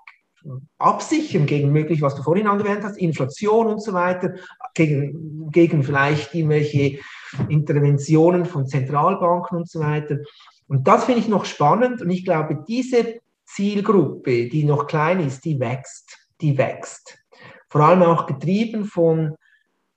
absichern 0.79 1.47
gegen 1.47 1.73
möglich, 1.73 2.03
was 2.03 2.15
du 2.15 2.23
vorhin 2.23 2.47
angewähnt 2.47 2.83
hast, 2.83 2.99
Inflation 2.99 3.67
und 3.67 3.83
so 3.83 3.93
weiter, 3.93 4.35
gegen, 4.75 5.51
gegen 5.51 5.83
vielleicht 5.83 6.35
irgendwelche 6.35 6.99
Interventionen 7.49 8.45
von 8.45 8.67
Zentralbanken 8.67 9.59
und 9.59 9.69
so 9.69 9.81
weiter. 9.81 10.19
Und 10.69 10.87
das 10.87 11.05
finde 11.05 11.21
ich 11.21 11.29
noch 11.29 11.45
spannend 11.45 12.03
und 12.03 12.11
ich 12.11 12.25
glaube, 12.25 12.63
diese 12.69 13.21
Zielgruppe, 13.47 14.49
die 14.49 14.65
noch 14.65 14.87
klein 14.87 15.21
ist, 15.21 15.45
die 15.45 15.61
wächst, 15.61 16.29
die 16.41 16.59
wächst. 16.59 17.19
Vor 17.69 17.83
allem 17.83 18.03
auch 18.03 18.27
getrieben 18.27 18.85
von 18.85 19.37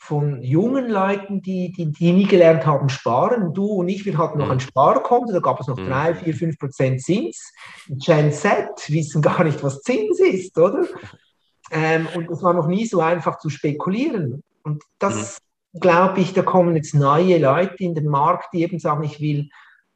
von 0.08 0.42
jungen 0.42 0.90
Leuten, 0.90 1.42
die, 1.42 1.74
die, 1.74 1.92
die 1.92 2.14
nie 2.14 2.28
gelernt 2.28 2.66
haben, 2.66 2.88
sparen. 2.88 3.54
Du 3.54 3.66
und 3.66 3.90
ich, 3.90 4.06
wir 4.06 4.18
hatten 4.18 4.40
noch 4.40 4.50
ein 4.50 4.56
mhm. 4.56 4.62
Sparkonto, 4.62 5.34
da 5.34 5.40
gab 5.40 5.60
es 5.60 5.68
noch 5.68 5.78
mhm. 5.78 5.88
drei, 5.88 6.16
vier, 6.16 6.34
fünf 6.34 6.58
Prozent 6.58 7.02
Zins. 7.02 7.52
Gen 7.90 8.32
Z 8.32 8.70
wissen 8.88 9.22
gar 9.22 9.44
nicht, 9.44 9.62
was 9.64 9.82
Zins 9.82 10.20
ist, 10.22 10.58
oder? 10.58 10.86
Ähm, 11.72 12.08
und 12.16 12.30
es 12.30 12.42
war 12.42 12.54
noch 12.54 12.68
nie 12.68 12.86
so 12.86 13.02
einfach 13.02 13.38
zu 13.40 13.50
spekulieren. 13.50 14.44
Und 14.64 14.82
das, 14.98 15.40
mhm. 15.74 15.80
glaube 15.82 16.22
ich, 16.22 16.34
da 16.34 16.42
kommen 16.42 16.78
jetzt 16.78 16.96
neue 16.96 17.38
Leute 17.38 17.76
in 17.84 17.94
den 17.94 18.08
Markt, 18.08 18.54
die 18.54 18.62
eben 18.62 18.80
sagen, 18.80 19.04
ich 19.04 19.20
will 19.20 19.50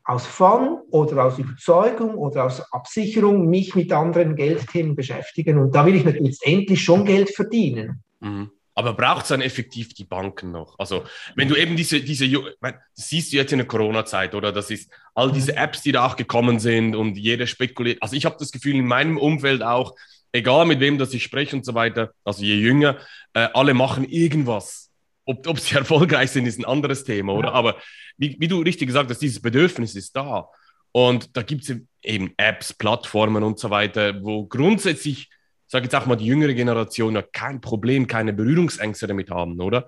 aus 0.03 0.25
Fun 0.25 0.79
oder 0.89 1.23
aus 1.23 1.39
Überzeugung 1.39 2.15
oder 2.15 2.43
aus 2.43 2.61
Absicherung 2.73 3.47
mich 3.47 3.75
mit 3.75 3.93
anderen 3.93 4.35
Geldthemen 4.35 4.97
beschäftigen. 4.97 5.57
Und 5.57 5.73
da 5.73 5.85
will 5.85 5.95
ich 5.95 6.03
natürlich 6.03 6.37
endlich 6.41 6.83
schon 6.83 7.05
Geld 7.05 7.33
verdienen. 7.33 8.03
Mhm. 8.19 8.51
Aber 8.73 8.93
braucht 8.93 9.23
es 9.23 9.27
dann 9.29 9.41
effektiv 9.41 9.93
die 9.93 10.05
Banken 10.05 10.51
noch? 10.51 10.79
Also, 10.79 11.03
wenn 11.35 11.49
du 11.49 11.55
eben 11.55 11.75
diese, 11.75 11.99
diese 12.01 12.29
das 12.61 12.73
siehst 12.93 13.33
du 13.33 13.37
jetzt 13.37 13.51
in 13.51 13.59
der 13.59 13.67
Corona-Zeit, 13.67 14.33
oder? 14.33 14.51
Das 14.51 14.71
ist 14.71 14.89
all 15.13 15.31
diese 15.31 15.51
mhm. 15.51 15.57
Apps, 15.57 15.81
die 15.81 15.91
da 15.91 16.05
auch 16.05 16.15
gekommen 16.15 16.59
sind 16.59 16.95
und 16.95 17.17
jeder 17.17 17.47
spekuliert. 17.47 18.01
Also, 18.01 18.15
ich 18.15 18.25
habe 18.25 18.37
das 18.39 18.51
Gefühl, 18.51 18.75
in 18.75 18.87
meinem 18.87 19.17
Umfeld 19.17 19.61
auch, 19.61 19.95
egal 20.31 20.65
mit 20.65 20.79
wem 20.79 20.97
das 20.97 21.13
ich 21.13 21.23
spreche 21.23 21.55
und 21.55 21.65
so 21.65 21.73
weiter, 21.73 22.13
also 22.23 22.43
je 22.43 22.55
jünger, 22.55 22.97
äh, 23.33 23.49
alle 23.53 23.73
machen 23.73 24.05
irgendwas. 24.05 24.89
Ob, 25.25 25.45
ob 25.47 25.59
sie 25.59 25.75
erfolgreich 25.77 26.31
sind, 26.31 26.45
ist 26.45 26.59
ein 26.59 26.65
anderes 26.65 27.03
Thema, 27.03 27.33
oder? 27.33 27.49
Ja. 27.49 27.53
Aber 27.53 27.75
wie, 28.17 28.35
wie, 28.39 28.47
du 28.47 28.61
richtig 28.61 28.87
gesagt 28.87 29.09
hast, 29.09 29.19
dieses 29.19 29.41
Bedürfnis 29.41 29.95
ist 29.95 30.15
da. 30.15 30.47
Und 30.93 31.35
da 31.35 31.41
gibt 31.41 31.63
es 31.63 31.75
eben 32.03 32.33
Apps, 32.37 32.73
Plattformen 32.73 33.43
und 33.43 33.59
so 33.59 33.69
weiter, 33.69 34.21
wo 34.23 34.45
grundsätzlich 34.45 35.29
sage 35.71 35.85
jetzt 35.85 35.95
auch 35.95 36.05
mal, 36.05 36.15
die 36.15 36.25
jüngere 36.25 36.53
Generation 36.53 37.15
ja 37.15 37.21
kein 37.21 37.61
Problem, 37.61 38.07
keine 38.07 38.33
Berührungsängste 38.33 39.07
damit 39.07 39.29
haben, 39.31 39.59
oder? 39.59 39.87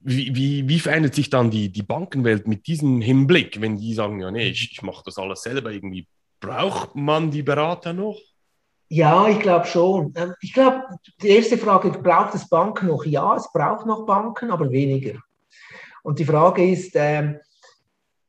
Wie, 0.00 0.34
wie, 0.34 0.68
wie 0.68 0.80
verändert 0.80 1.14
sich 1.14 1.30
dann 1.30 1.50
die, 1.50 1.70
die 1.70 1.82
Bankenwelt 1.82 2.46
mit 2.46 2.66
diesem 2.66 3.00
Hinblick, 3.00 3.60
wenn 3.60 3.78
die 3.78 3.94
sagen, 3.94 4.20
ja, 4.20 4.30
nee, 4.30 4.48
ich, 4.48 4.72
ich 4.72 4.82
mache 4.82 5.02
das 5.06 5.18
alles 5.18 5.42
selber 5.42 5.70
irgendwie 5.70 6.06
braucht 6.42 6.94
man 6.94 7.30
die 7.30 7.42
Berater 7.42 7.94
noch? 7.94 8.20
Ja, 8.90 9.26
ich 9.28 9.40
glaube 9.40 9.64
schon. 9.64 10.12
Ähm, 10.16 10.34
ich 10.42 10.52
glaube, 10.52 10.82
die 11.22 11.28
erste 11.28 11.56
Frage, 11.56 11.90
braucht 11.90 12.34
es 12.34 12.46
Banken 12.46 12.88
noch? 12.88 13.06
Ja, 13.06 13.34
es 13.36 13.50
braucht 13.50 13.86
noch 13.86 14.04
Banken, 14.04 14.50
aber 14.50 14.70
weniger. 14.70 15.18
Und 16.02 16.18
die 16.18 16.26
Frage 16.26 16.68
ist, 16.68 16.90
ähm, 16.94 17.38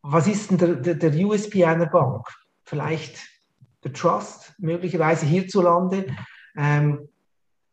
was 0.02 0.28
ist 0.28 0.52
denn 0.52 0.58
der, 0.58 0.76
der, 0.76 0.96
der 0.96 1.26
USP 1.26 1.66
einer 1.66 1.88
Bank? 1.88 2.26
Vielleicht 2.64 3.18
der 3.84 3.92
Trust, 3.92 4.54
möglicherweise 4.60 5.26
hierzulande. 5.26 6.06
Ähm, 6.56 7.08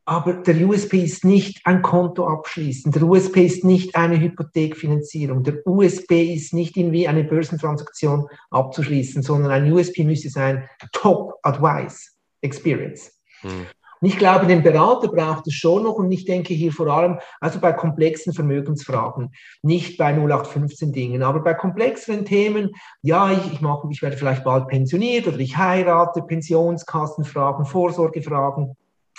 aber 0.05 0.35
der 0.35 0.57
USP 0.67 1.05
ist 1.05 1.25
nicht 1.25 1.65
ein 1.67 1.83
Konto 1.83 2.27
abschließen. 2.27 2.91
Der 2.91 3.03
USP 3.03 3.47
ist 3.47 3.65
nicht 3.65 3.95
eine 3.95 4.19
Hypothekfinanzierung. 4.19 5.45
Der 5.45 5.65
USP 5.67 6.35
ist 6.35 6.53
nicht 6.53 6.77
irgendwie 6.77 7.07
eine 7.07 7.23
Börsentransaktion 7.23 8.27
abzuschließen, 8.51 9.23
sondern 9.23 9.53
ein 9.53 9.73
USP 9.73 10.03
müsste 10.03 10.31
sein 10.31 10.69
Top 10.93 11.35
Advice 11.43 12.19
Experience. 12.41 13.21
Hm. 13.43 13.67
Und 14.01 14.09
ich 14.09 14.17
glaube, 14.17 14.47
den 14.47 14.63
Berater 14.63 15.09
braucht 15.09 15.47
es 15.47 15.55
schon 15.55 15.83
noch 15.83 15.95
und 15.95 16.11
ich 16.11 16.25
denke 16.25 16.55
hier 16.55 16.73
vor 16.73 16.89
allem, 16.89 17.19
also 17.41 17.61
bei 17.61 17.73
komplexen 17.73 18.33
Vermögensfragen, 18.33 19.33
nicht 19.63 19.99
bei 19.99 20.13
0815 20.15 20.93
Dingen, 20.93 21.23
aber 21.23 21.41
bei 21.41 21.53
komplexeren 21.53 22.25
Themen, 22.25 22.71
ja, 23.03 23.31
ich, 23.31 23.53
ich, 23.53 23.61
mache, 23.61 23.87
ich 23.91 24.01
werde 24.01 24.17
vielleicht 24.17 24.45
bald 24.45 24.69
pensioniert 24.69 25.27
oder 25.27 25.39
ich 25.39 25.57
heirate, 25.57 26.23
Pensionskassenfragen, 26.23 27.67
Vorsorgefragen, 27.67 28.75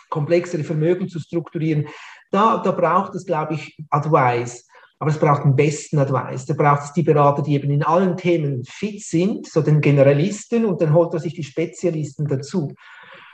komplexere 0.10 0.64
Vermögen 0.64 1.08
zu 1.10 1.20
strukturieren, 1.20 1.88
da, 2.32 2.58
da 2.58 2.72
braucht 2.72 3.14
es, 3.14 3.26
glaube 3.26 3.54
ich, 3.56 3.78
Advice. 3.90 4.68
Aber 5.00 5.10
es 5.10 5.18
braucht 5.18 5.44
den 5.44 5.56
besten 5.56 5.98
Advice. 5.98 6.46
Da 6.46 6.54
braucht 6.54 6.84
es 6.84 6.94
die 6.94 7.02
Berater, 7.02 7.42
die 7.42 7.56
eben 7.56 7.72
in 7.72 7.82
allen 7.82 8.18
Themen 8.18 8.64
fit 8.64 9.02
sind, 9.02 9.48
so 9.48 9.62
den 9.62 9.82
Generalisten, 9.82 10.64
und 10.64 10.80
dann 10.80 10.94
holt 10.94 11.14
er 11.14 11.20
sich 11.20 11.34
die 11.34 11.44
Spezialisten 11.44 12.28
dazu. 12.28 12.72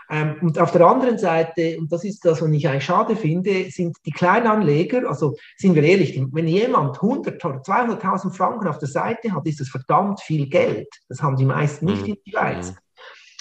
Ähm, 0.10 0.36
und 0.42 0.58
auf 0.60 0.72
der 0.72 0.86
anderen 0.86 1.18
Seite, 1.18 1.78
und 1.78 1.92
das 1.92 2.04
ist 2.04 2.24
das, 2.24 2.42
was 2.42 2.50
ich 2.50 2.68
eigentlich 2.68 2.86
schade 2.86 3.16
finde, 3.16 3.70
sind 3.70 3.98
die 4.06 4.12
Kleinanleger, 4.12 5.08
also 5.08 5.36
sind 5.58 5.76
wir 5.76 5.84
ehrlich, 5.84 6.22
wenn 6.32 6.48
jemand 6.48 6.96
100 6.96 7.44
oder 7.44 7.58
200.000 7.58 8.32
Franken 8.32 8.68
auf 8.68 8.80
der 8.80 8.88
Seite 8.88 9.34
hat, 9.34 9.46
ist 9.46 9.60
das 9.60 9.70
verdammt 9.70 10.22
viel 10.22 10.48
Geld. 10.48 10.88
Das 11.10 11.22
haben 11.22 11.36
die 11.36 11.46
meisten 11.46 11.86
nicht 11.86 12.04
mhm. 12.04 12.14
in 12.14 12.18
der 12.26 12.32
Schweiz. 12.32 12.72
Mhm. 12.72 12.78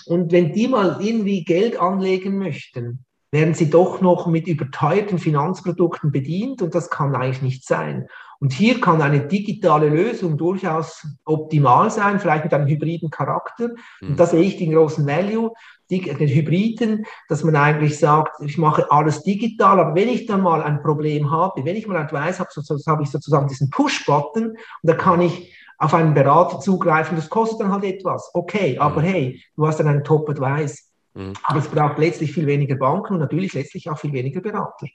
Und 0.07 0.33
wenn 0.33 0.53
die 0.53 0.69
mal 0.69 0.99
irgendwie 1.01 1.45
Geld 1.45 1.79
anlegen 1.79 2.39
möchten, 2.39 3.05
werden 3.33 3.55
sie 3.55 3.71
doch 3.71 4.01
noch 4.01 4.27
mit 4.27 4.47
überteuerten 4.47 5.19
Finanzprodukten 5.19 6.13
bedient 6.13 6.63
und 6.63 6.75
das 6.75 6.91
kann 6.91 7.15
eigentlich 7.15 7.43
nicht 7.43 7.67
sein. 7.67 8.09
Und 8.39 8.53
hier 8.53 8.81
kann 8.81 9.01
eine 9.01 9.27
digitale 9.27 9.89
Lösung 9.89 10.37
durchaus 10.37 11.07
optimal 11.25 11.91
sein, 11.91 12.21
vielleicht 12.21 12.45
mit 12.45 12.55
einem 12.55 12.67
hybriden 12.67 13.11
Charakter. 13.11 13.71
Und 14.03 14.11
mhm. 14.11 14.17
da 14.17 14.27
sehe 14.27 14.43
ich 14.43 14.59
den 14.59 14.73
großen 14.73 15.07
Value, 15.07 15.53
den 15.91 16.29
Hybriden, 16.29 17.07
dass 17.29 17.45
man 17.45 17.57
eigentlich 17.57 17.99
sagt, 17.99 18.41
ich 18.43 18.59
mache 18.59 18.91
alles 18.91 19.23
digital, 19.23 19.81
aber 19.81 19.95
wenn 19.95 20.09
ich 20.09 20.27
dann 20.27 20.43
mal 20.43 20.63
ein 20.63 20.83
Problem 20.83 21.31
habe, 21.31 21.65
wenn 21.65 21.77
ich 21.77 21.87
mal 21.87 21.97
Advice 21.97 22.41
habe, 22.41 22.51
so, 22.53 22.61
so, 22.61 22.91
habe 22.91 23.03
ich 23.03 23.11
sozusagen 23.11 23.49
diesen 23.49 23.71
Push-Button 23.71 24.51
und 24.51 24.59
da 24.83 24.95
kann 24.95 25.21
ich 25.21 25.55
auf 25.79 25.95
einen 25.95 26.15
Berater 26.15 26.59
zugreifen, 26.61 27.17
das 27.17 27.29
kostet 27.29 27.61
dann 27.61 27.73
halt 27.73 27.85
etwas. 27.85 28.31
Okay, 28.35 28.79
aber 28.79 29.01
mhm. 29.01 29.07
hey, 29.07 29.43
du 29.57 29.67
hast 29.67 29.79
dann 29.79 29.89
einen 29.89 30.05
Top-Advice. 30.05 30.91
Mhm. 31.15 31.35
Aber 31.45 31.59
es 31.59 31.69
braucht 31.69 31.99
letztlich 31.99 32.33
viel 32.33 32.47
weniger 32.47 32.77
Banken 32.77 33.15
und 33.15 33.21
natürlich 33.21 33.53
letztlich 33.55 33.89
auch 33.89 33.99
viel 33.99 34.13
weniger 34.13 34.41
Berater. 34.41 34.87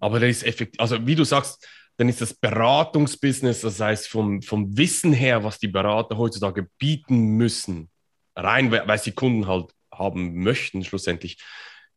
Aber 0.00 0.20
der 0.20 0.28
ist 0.28 0.44
effektiv, 0.44 0.80
also 0.80 1.06
wie 1.06 1.14
du 1.14 1.24
sagst, 1.24 1.66
dann 1.96 2.08
ist 2.08 2.20
das 2.20 2.34
Beratungsbusiness, 2.34 3.60
das 3.60 3.80
heißt 3.80 4.08
vom, 4.08 4.42
vom 4.42 4.76
Wissen 4.76 5.12
her, 5.12 5.44
was 5.44 5.58
die 5.58 5.68
Berater 5.68 6.18
heutzutage 6.18 6.68
bieten 6.78 7.36
müssen, 7.36 7.88
rein, 8.34 8.70
weil 8.70 8.98
sie 8.98 9.12
Kunden 9.12 9.46
halt 9.46 9.72
haben 9.98 10.34
möchten, 10.34 10.84
schlussendlich, 10.84 11.38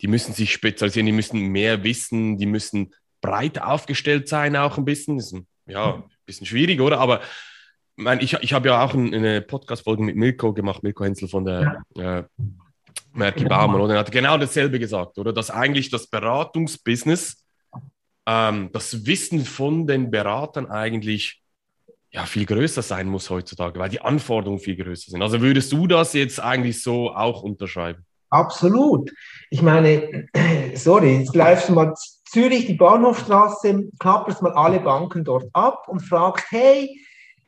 die 0.01 0.07
müssen 0.07 0.33
sich 0.33 0.51
spezialisieren, 0.51 1.05
die 1.05 1.11
müssen 1.11 1.39
mehr 1.39 1.83
wissen, 1.83 2.37
die 2.37 2.45
müssen 2.45 2.93
breit 3.21 3.61
aufgestellt 3.61 4.27
sein, 4.27 4.55
auch 4.55 4.77
ein 4.77 4.85
bisschen. 4.85 5.17
Das 5.17 5.33
ist 5.33 5.43
ja 5.67 5.95
ein 5.95 6.03
bisschen 6.25 6.45
schwierig, 6.45 6.79
oder? 6.81 6.99
Aber 6.99 7.21
ich, 8.19 8.33
ich 8.33 8.53
habe 8.53 8.69
ja 8.69 8.83
auch 8.83 8.93
eine 8.93 9.41
Podcast-Folge 9.41 10.03
mit 10.03 10.15
Milko 10.15 10.53
gemacht, 10.53 10.83
Milko 10.83 11.03
Hensel 11.03 11.27
von 11.27 11.45
der 11.45 11.83
äh, 11.95 12.23
Merki 13.13 13.45
Baumann, 13.45 13.81
oder? 13.81 13.95
Er 13.95 13.99
hat 13.99 14.11
genau 14.11 14.37
dasselbe 14.37 14.77
gesagt, 14.77 15.17
oder? 15.17 15.33
Dass 15.33 15.49
eigentlich 15.49 15.89
das 15.89 16.07
Beratungsbusiness, 16.07 17.43
ähm, 18.27 18.69
das 18.71 19.05
Wissen 19.07 19.43
von 19.43 19.87
den 19.87 20.11
Beratern 20.11 20.67
eigentlich 20.67 21.41
ja, 22.11 22.25
viel 22.25 22.45
größer 22.45 22.81
sein 22.81 23.07
muss 23.07 23.29
heutzutage, 23.29 23.79
weil 23.79 23.89
die 23.89 24.01
Anforderungen 24.01 24.59
viel 24.59 24.75
größer 24.75 25.11
sind. 25.11 25.21
Also 25.21 25.41
würdest 25.41 25.71
du 25.71 25.87
das 25.87 26.13
jetzt 26.13 26.39
eigentlich 26.39 26.81
so 26.81 27.11
auch 27.11 27.43
unterschreiben? 27.43 28.05
Absolut. 28.29 29.11
Ich 29.49 29.61
meine, 29.61 30.27
sorry, 30.75 31.19
jetzt 31.19 31.35
läufst 31.35 31.69
du 31.69 31.73
mal 31.73 31.93
Zürich, 32.29 32.65
die 32.65 32.73
Bahnhofstraße, 32.73 33.89
klapperst 33.99 34.41
mal 34.41 34.51
alle 34.53 34.79
Banken 34.79 35.23
dort 35.23 35.45
ab 35.53 35.87
und 35.87 36.01
fragst, 36.01 36.45
hey, 36.49 36.99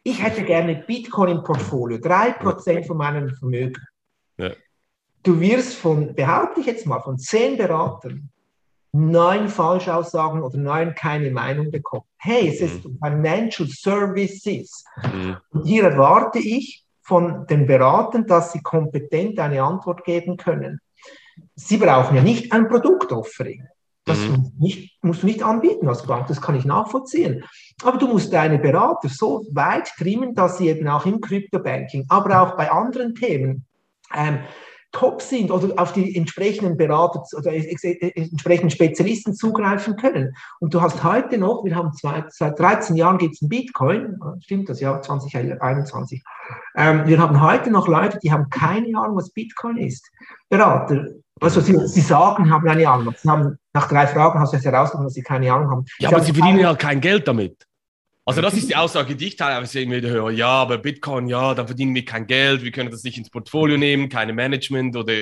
ich 0.04 0.24
hätte 0.24 0.44
gerne 0.44 0.84
Bitcoin 0.88 1.30
im 1.38 1.44
Portfolio, 1.44 1.98
3% 1.98 2.86
von 2.86 2.98
meinem 2.98 3.30
Vermögen. 3.36 3.84
Ja 4.38 4.52
du 5.24 5.40
wirst 5.40 5.76
von, 5.76 6.14
behaupte 6.16 6.62
ich 6.62 6.66
jetzt 6.66 6.86
mal, 6.86 7.00
von 7.02 7.18
zehn 7.18 7.58
Beratern 7.58 8.30
neun 8.92 9.50
Falschaussagen 9.50 10.42
oder 10.42 10.58
neun 10.58 10.96
keine 10.96 11.32
Meinung 11.32 11.72
bekommen. 11.72 12.06
Hey, 12.18 12.50
es 12.50 12.62
ist 12.62 12.86
mhm. 12.86 12.98
Financial 13.04 13.68
Services. 13.68 14.84
Mhm. 15.04 15.38
Und 15.52 15.66
hier 15.66 15.84
erwarte 15.84 16.40
ich 16.40 16.84
von 17.02 17.46
den 17.48 17.66
Beratern, 17.66 18.26
dass 18.26 18.52
sie 18.52 18.62
kompetent 18.62 19.40
eine 19.40 19.64
Antwort 19.64 20.04
geben 20.04 20.38
können. 20.38 20.80
Sie 21.56 21.78
brauchen 21.78 22.16
ja 22.16 22.22
nicht 22.22 22.52
ein 22.52 22.68
Produktoffering. 22.68 23.68
Das 24.06 24.18
mhm. 24.20 24.52
nicht, 24.58 24.98
musst 25.04 25.22
du 25.22 25.28
nicht 25.28 25.44
anbieten 25.44 25.88
als 25.88 26.06
Bank, 26.06 26.28
das 26.28 26.42
kann 26.42 26.56
ich 26.56 26.66
nachvollziehen. 26.66 27.44
Aber 27.84 27.98
du 27.98 28.08
musst 28.08 28.34
deine 28.34 28.58
Berater 28.58 29.08
so 29.08 29.46
weit 29.52 29.92
trimmen, 29.98 30.34
dass 30.34 30.58
sie 30.58 30.70
eben 30.70 30.88
auch 30.88 31.06
im 31.06 31.22
Kryptobanking, 31.22 32.06
aber 32.10 32.42
auch 32.42 32.58
bei 32.58 32.72
anderen 32.72 33.14
Themen 33.14 33.66
ähm, 34.16 34.40
top 34.92 35.22
sind 35.22 35.52
oder 35.52 35.80
auf 35.80 35.94
die 35.94 36.16
entsprechenden 36.16 36.76
Berater 36.76 37.22
oder 37.38 37.54
entsprechenden 37.54 38.72
Spezialisten 38.72 39.36
zugreifen 39.36 39.96
können. 39.96 40.34
Und 40.60 40.74
du 40.74 40.82
hast 40.82 41.04
heute 41.04 41.38
noch, 41.38 41.64
wir 41.64 41.76
haben 41.76 41.94
zwei, 41.94 42.24
seit 42.30 42.60
13 42.60 42.96
Jahren 42.96 43.18
gibt 43.18 43.36
es 43.36 43.42
einen 43.42 43.50
Bitcoin, 43.50 44.18
stimmt 44.42 44.70
das 44.70 44.80
ja, 44.80 45.00
2021. 45.00 46.24
Ähm, 46.76 47.06
wir 47.06 47.20
haben 47.20 47.42
heute 47.42 47.70
noch 47.70 47.88
Leute, 47.88 48.20
die 48.20 48.32
haben 48.32 48.50
keine 48.50 48.98
Ahnung, 48.98 49.18
was 49.18 49.30
Bitcoin 49.32 49.78
ist. 49.78 50.10
Berater, 50.50 51.06
also 51.40 51.62
sie, 51.62 51.78
sie 51.88 52.02
sagen, 52.02 52.50
haben 52.52 52.68
eine 52.68 52.90
Ahnung. 52.90 53.14
Sie 53.18 53.30
haben, 53.30 53.58
nach 53.74 53.88
drei 53.88 54.08
Fragen 54.08 54.40
hast 54.40 54.54
du 54.54 54.58
es 54.58 54.66
herausgefunden, 54.66 55.08
dass 55.08 55.14
sie 55.14 55.24
keine 55.24 55.52
Ahnung 55.54 55.70
haben. 55.70 55.86
Ja, 56.00 56.10
aber 56.10 56.22
sie 56.22 56.34
verdienen 56.34 56.60
ja 56.60 56.76
kein 56.76 57.00
Geld 57.00 57.28
damit. 57.28 57.66
Also 58.30 58.42
das 58.42 58.54
ist 58.54 58.70
die 58.70 58.76
Aussage, 58.76 59.16
die 59.16 59.26
ich 59.26 59.38
teilweise 59.38 59.80
irgendwie 59.80 60.08
höre. 60.08 60.30
Ja, 60.30 60.50
aber 60.50 60.78
Bitcoin, 60.78 61.28
ja, 61.28 61.56
dann 61.56 61.66
verdienen 61.66 61.96
wir 61.96 62.06
kein 62.06 62.28
Geld, 62.28 62.64
wir 62.64 62.72
können 62.72 62.92
das 62.92 63.04
nicht 63.04 63.18
ins 63.18 63.32
Portfolio 63.32 63.76
nehmen, 63.76 64.08
keine 64.08 64.34
Management 64.34 64.96
oder 64.96 65.14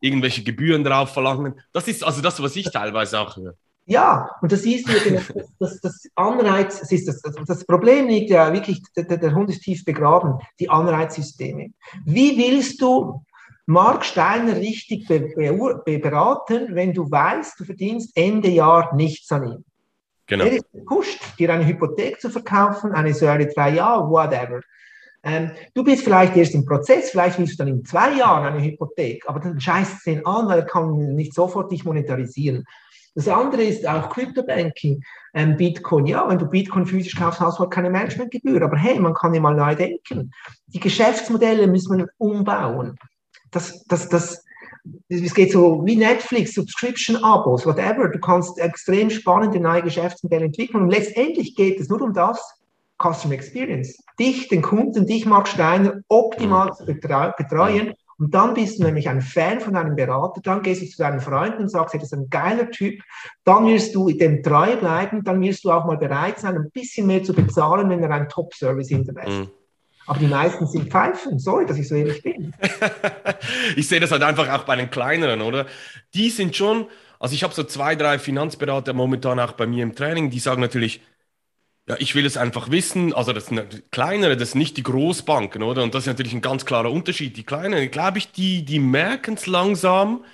irgendwelche 0.00 0.42
Gebühren 0.42 0.82
drauf 0.82 1.10
verlangen. 1.10 1.60
Das 1.72 1.86
ist 1.86 2.02
also 2.02 2.20
das, 2.20 2.42
was 2.42 2.56
ich 2.56 2.68
teilweise 2.72 3.20
auch 3.20 3.36
höre. 3.36 3.54
Ja, 3.84 4.28
und 4.42 4.50
das 4.50 4.62
ist 4.62 4.88
das, 4.88 5.32
das, 5.60 5.80
das 5.80 6.08
Anreiz, 6.16 6.80
das, 6.80 6.90
ist 6.90 7.06
das, 7.06 7.22
das 7.22 7.64
Problem 7.64 8.08
liegt 8.08 8.30
ja 8.30 8.52
wirklich, 8.52 8.82
der, 8.96 9.16
der 9.16 9.32
Hund 9.32 9.48
ist 9.48 9.62
tief 9.62 9.84
begraben, 9.84 10.40
die 10.58 10.68
Anreizsysteme. 10.68 11.68
Wie 12.04 12.36
willst 12.36 12.82
du 12.82 13.24
Mark 13.66 14.04
Steiner 14.04 14.56
richtig 14.56 15.06
be, 15.06 15.20
be, 15.84 15.98
beraten, 16.00 16.74
wenn 16.74 16.92
du 16.92 17.08
weißt, 17.08 17.60
du 17.60 17.64
verdienst 17.64 18.10
Ende 18.16 18.48
Jahr 18.48 18.92
nichts 18.96 19.30
an 19.30 19.44
ihm? 19.52 19.64
Genau. 20.26 20.44
Er 20.44 20.52
ist 20.52 20.72
gepusht, 20.72 21.20
dir 21.38 21.52
eine 21.52 21.66
Hypothek 21.66 22.20
zu 22.20 22.30
verkaufen, 22.30 22.92
eine 22.92 23.14
Säule 23.14 23.46
drei 23.46 23.70
Jahre, 23.70 24.10
whatever. 24.10 24.60
Ähm, 25.22 25.50
du 25.74 25.82
bist 25.82 26.04
vielleicht 26.04 26.36
erst 26.36 26.54
im 26.54 26.64
Prozess, 26.64 27.10
vielleicht 27.10 27.38
willst 27.38 27.54
du 27.54 27.64
dann 27.64 27.68
in 27.68 27.84
zwei 27.84 28.12
Jahren 28.12 28.44
eine 28.44 28.62
Hypothek, 28.62 29.24
aber 29.28 29.40
dann 29.40 29.60
scheißt 29.60 29.98
es 29.98 30.06
ihn 30.06 30.24
an, 30.24 30.46
weil 30.46 30.60
er 30.60 30.66
kann 30.66 31.14
nicht 31.14 31.34
sofort 31.34 31.72
dich 31.72 31.84
monetarisieren. 31.84 32.64
Das 33.16 33.28
andere 33.28 33.64
ist 33.64 33.88
auch 33.88 34.10
Crypto-Banking, 34.10 35.02
ähm, 35.32 35.56
Bitcoin. 35.56 36.04
Ja, 36.04 36.28
wenn 36.28 36.38
du 36.38 36.46
Bitcoin 36.46 36.84
physisch 36.84 37.16
kaufst, 37.16 37.40
hast 37.40 37.56
du 37.56 37.62
halt 37.62 37.70
keine 37.70 37.88
Managementgebühr. 37.88 38.60
Aber 38.60 38.76
hey, 38.76 39.00
man 39.00 39.14
kann 39.14 39.32
ja 39.32 39.40
mal 39.40 39.54
neu 39.54 39.74
denken. 39.74 40.30
Die 40.66 40.80
Geschäftsmodelle 40.80 41.66
müssen 41.66 41.96
wir 41.96 42.08
umbauen. 42.18 42.98
Das, 43.52 43.84
das, 43.86 44.10
das, 44.10 44.44
es 45.08 45.34
geht 45.34 45.52
so 45.52 45.84
wie 45.84 45.96
Netflix, 45.96 46.54
Subscription-Abos, 46.54 47.66
whatever. 47.66 48.08
Du 48.08 48.18
kannst 48.18 48.58
extrem 48.58 49.10
spannende 49.10 49.60
neue 49.60 49.82
Geschäftsmodelle 49.82 50.46
entwickeln. 50.46 50.84
Und 50.84 50.90
letztendlich 50.90 51.54
geht 51.54 51.80
es 51.80 51.88
nur 51.88 52.02
um 52.02 52.12
das, 52.12 52.40
Customer 53.02 53.34
Experience. 53.34 54.02
Dich, 54.18 54.48
den 54.48 54.62
Kunden, 54.62 55.06
dich, 55.06 55.26
Mark 55.26 55.48
Steiner, 55.48 56.00
optimal 56.08 56.72
zu 56.74 56.86
betreuen. 56.86 57.94
Und 58.18 58.34
dann 58.34 58.54
bist 58.54 58.78
du 58.78 58.84
nämlich 58.84 59.08
ein 59.08 59.20
Fan 59.20 59.60
von 59.60 59.76
einem 59.76 59.94
Berater, 59.94 60.40
dann 60.40 60.62
gehst 60.62 60.80
du 60.80 60.86
zu 60.86 60.96
deinen 60.96 61.20
Freunden 61.20 61.64
und 61.64 61.68
sagst, 61.68 61.92
hey, 61.92 62.00
das 62.00 62.12
ist 62.12 62.18
ein 62.18 62.30
geiler 62.30 62.70
Typ, 62.70 63.02
dann 63.44 63.66
wirst 63.66 63.94
du 63.94 64.10
dem 64.10 64.42
treu 64.42 64.74
bleiben, 64.76 65.22
dann 65.22 65.42
wirst 65.42 65.64
du 65.64 65.70
auch 65.70 65.84
mal 65.84 65.98
bereit 65.98 66.38
sein, 66.38 66.56
ein 66.56 66.70
bisschen 66.70 67.06
mehr 67.06 67.22
zu 67.22 67.34
bezahlen, 67.34 67.90
wenn 67.90 68.02
er 68.02 68.10
einen 68.10 68.28
Top-Service 68.30 68.88
hinterlässt. 68.88 69.40
Mhm. 69.40 69.50
Aber 70.06 70.18
die 70.18 70.26
meisten 70.26 70.66
sind 70.66 70.90
Pfeifen. 70.90 71.38
Sorry, 71.38 71.66
dass 71.66 71.78
ich 71.78 71.88
so 71.88 71.94
ehrlich 71.96 72.22
bin. 72.22 72.52
ich 73.76 73.88
sehe 73.88 74.00
das 74.00 74.12
halt 74.12 74.22
einfach 74.22 74.48
auch 74.48 74.64
bei 74.64 74.76
den 74.76 74.90
kleineren, 74.90 75.42
oder? 75.42 75.66
Die 76.14 76.30
sind 76.30 76.54
schon, 76.54 76.86
also 77.18 77.34
ich 77.34 77.42
habe 77.42 77.54
so 77.54 77.64
zwei, 77.64 77.96
drei 77.96 78.18
Finanzberater 78.18 78.92
momentan 78.92 79.40
auch 79.40 79.52
bei 79.52 79.66
mir 79.66 79.82
im 79.82 79.94
Training, 79.94 80.30
die 80.30 80.38
sagen 80.38 80.60
natürlich, 80.60 81.00
ja, 81.88 81.96
ich 81.98 82.14
will 82.14 82.26
es 82.26 82.36
einfach 82.36 82.70
wissen. 82.70 83.12
Also 83.12 83.32
das 83.32 83.50
kleinere, 83.90 84.36
das 84.36 84.52
sind 84.52 84.60
nicht 84.60 84.76
die 84.76 84.82
Großbanken, 84.82 85.62
oder? 85.62 85.82
Und 85.82 85.94
das 85.94 86.04
ist 86.04 86.08
natürlich 86.08 86.34
ein 86.34 86.42
ganz 86.42 86.64
klarer 86.66 86.90
Unterschied. 86.90 87.36
Die 87.36 87.44
kleineren, 87.44 87.90
glaube 87.90 88.18
ich, 88.18 88.32
die, 88.32 88.64
die 88.64 88.78
merken 88.80 89.34
es 89.34 89.46
langsam, 89.46 90.24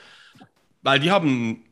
weil 0.83 1.01
die 1.01 1.11
haben, 1.11 1.65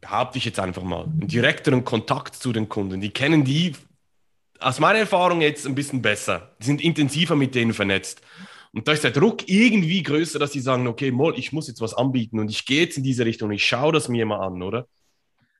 behaupte 0.00 0.38
ich 0.38 0.44
jetzt 0.44 0.60
einfach 0.60 0.82
mal, 0.82 1.04
einen 1.04 1.28
direkteren 1.28 1.84
Kontakt 1.84 2.34
zu 2.36 2.52
den 2.52 2.68
Kunden. 2.68 3.00
Die 3.00 3.10
kennen 3.10 3.44
die 3.44 3.74
aus 4.60 4.80
meiner 4.80 5.00
Erfahrung 5.00 5.40
jetzt 5.40 5.66
ein 5.66 5.74
bisschen 5.74 6.02
besser. 6.02 6.54
Die 6.60 6.66
sind 6.66 6.80
intensiver 6.80 7.36
mit 7.36 7.54
denen 7.54 7.72
vernetzt. 7.72 8.20
Und 8.72 8.86
da 8.86 8.92
ist 8.92 9.04
der 9.04 9.10
Druck 9.10 9.48
irgendwie 9.48 10.02
größer, 10.02 10.38
dass 10.38 10.52
sie 10.52 10.60
sagen, 10.60 10.86
okay, 10.86 11.10
Moll, 11.10 11.34
ich 11.38 11.52
muss 11.52 11.66
jetzt 11.68 11.80
was 11.80 11.94
anbieten 11.94 12.38
und 12.38 12.50
ich 12.50 12.66
gehe 12.66 12.82
jetzt 12.82 12.98
in 12.98 13.02
diese 13.02 13.24
Richtung 13.24 13.50
ich 13.50 13.64
schaue 13.64 13.92
das 13.92 14.08
mir 14.08 14.26
mal 14.26 14.40
an, 14.40 14.62
oder? 14.62 14.86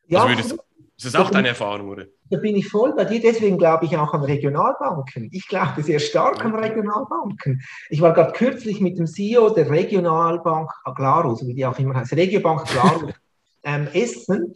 Ja, 0.06 0.22
also 0.22 0.30
würdest, 0.30 0.52
ist 0.98 1.06
das 1.06 1.14
auch 1.14 1.30
deine 1.30 1.48
Erfahrung, 1.48 1.88
oder? 1.88 2.06
Da 2.30 2.38
bin 2.38 2.56
ich 2.56 2.68
voll 2.68 2.94
bei 2.94 3.04
dir, 3.04 3.20
deswegen 3.20 3.58
glaube 3.58 3.84
ich 3.84 3.96
auch 3.96 4.14
an 4.14 4.24
Regionalbanken. 4.24 5.28
Ich 5.32 5.46
glaube 5.46 5.82
sehr 5.82 5.98
stark 5.98 6.44
an 6.44 6.54
Regionalbanken. 6.54 7.62
Ich 7.90 8.00
war 8.00 8.14
gerade 8.14 8.32
kürzlich 8.32 8.80
mit 8.80 8.98
dem 8.98 9.06
CEO 9.06 9.50
der 9.50 9.70
Regionalbank 9.70 10.70
Aglarus, 10.84 11.46
wie 11.46 11.54
die 11.54 11.66
auch 11.66 11.78
immer 11.78 11.94
heißt, 11.94 12.12
Regiobank 12.14 12.62
Aglarus, 12.62 13.12
ähm, 13.62 13.88
Essen. 13.92 14.54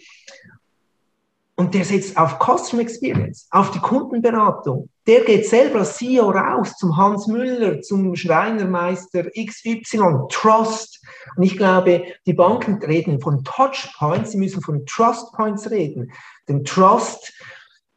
Und 1.60 1.74
der 1.74 1.84
setzt 1.84 2.16
auf 2.16 2.38
Customer 2.38 2.80
Experience, 2.80 3.46
auf 3.50 3.70
die 3.70 3.80
Kundenberatung. 3.80 4.88
Der 5.06 5.20
geht 5.20 5.46
selber 5.46 5.80
als 5.80 5.98
CEO 5.98 6.30
raus 6.30 6.74
zum 6.78 6.96
Hans 6.96 7.26
Müller, 7.26 7.82
zum 7.82 8.16
Schreinermeister 8.16 9.24
XY, 9.38 10.20
Trust. 10.30 11.04
Und 11.36 11.42
ich 11.42 11.58
glaube, 11.58 12.04
die 12.24 12.32
Banken 12.32 12.82
reden 12.82 13.20
von 13.20 13.44
Touchpoints, 13.44 14.30
sie 14.30 14.38
müssen 14.38 14.62
von 14.62 14.86
Trustpoints 14.86 15.70
reden. 15.70 16.10
Denn 16.48 16.64
Trust, 16.64 17.30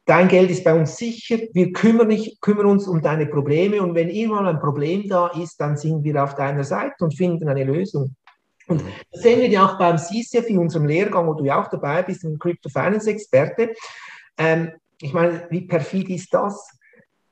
dein 0.04 0.28
Geld 0.28 0.50
ist 0.50 0.62
bei 0.62 0.78
uns 0.78 0.98
sicher, 0.98 1.38
wir 1.54 1.72
kümmern, 1.72 2.08
nicht, 2.08 2.42
kümmern 2.42 2.66
uns 2.66 2.86
um 2.86 3.00
deine 3.00 3.24
Probleme 3.24 3.80
und 3.80 3.94
wenn 3.94 4.10
irgendwann 4.10 4.46
ein 4.46 4.60
Problem 4.60 5.08
da 5.08 5.28
ist, 5.28 5.58
dann 5.58 5.78
sind 5.78 6.04
wir 6.04 6.22
auf 6.22 6.34
deiner 6.34 6.64
Seite 6.64 7.02
und 7.02 7.16
finden 7.16 7.48
eine 7.48 7.64
Lösung. 7.64 8.14
Und 8.66 8.82
das 9.12 9.22
sehen 9.22 9.40
wir 9.40 9.48
ja 9.48 9.66
auch 9.66 9.78
beim 9.78 9.98
CCF 9.98 10.48
in 10.48 10.58
unserem 10.58 10.86
Lehrgang, 10.86 11.26
wo 11.26 11.34
du 11.34 11.44
ja 11.44 11.62
auch 11.62 11.68
dabei 11.68 12.02
bist, 12.02 12.24
ein 12.24 12.38
Crypto 12.38 12.68
Finance 12.68 13.10
Experte. 13.10 13.72
Ähm, 14.38 14.72
ich 15.00 15.12
meine, 15.12 15.46
wie 15.50 15.62
perfid 15.62 16.08
ist 16.08 16.32
das? 16.32 16.70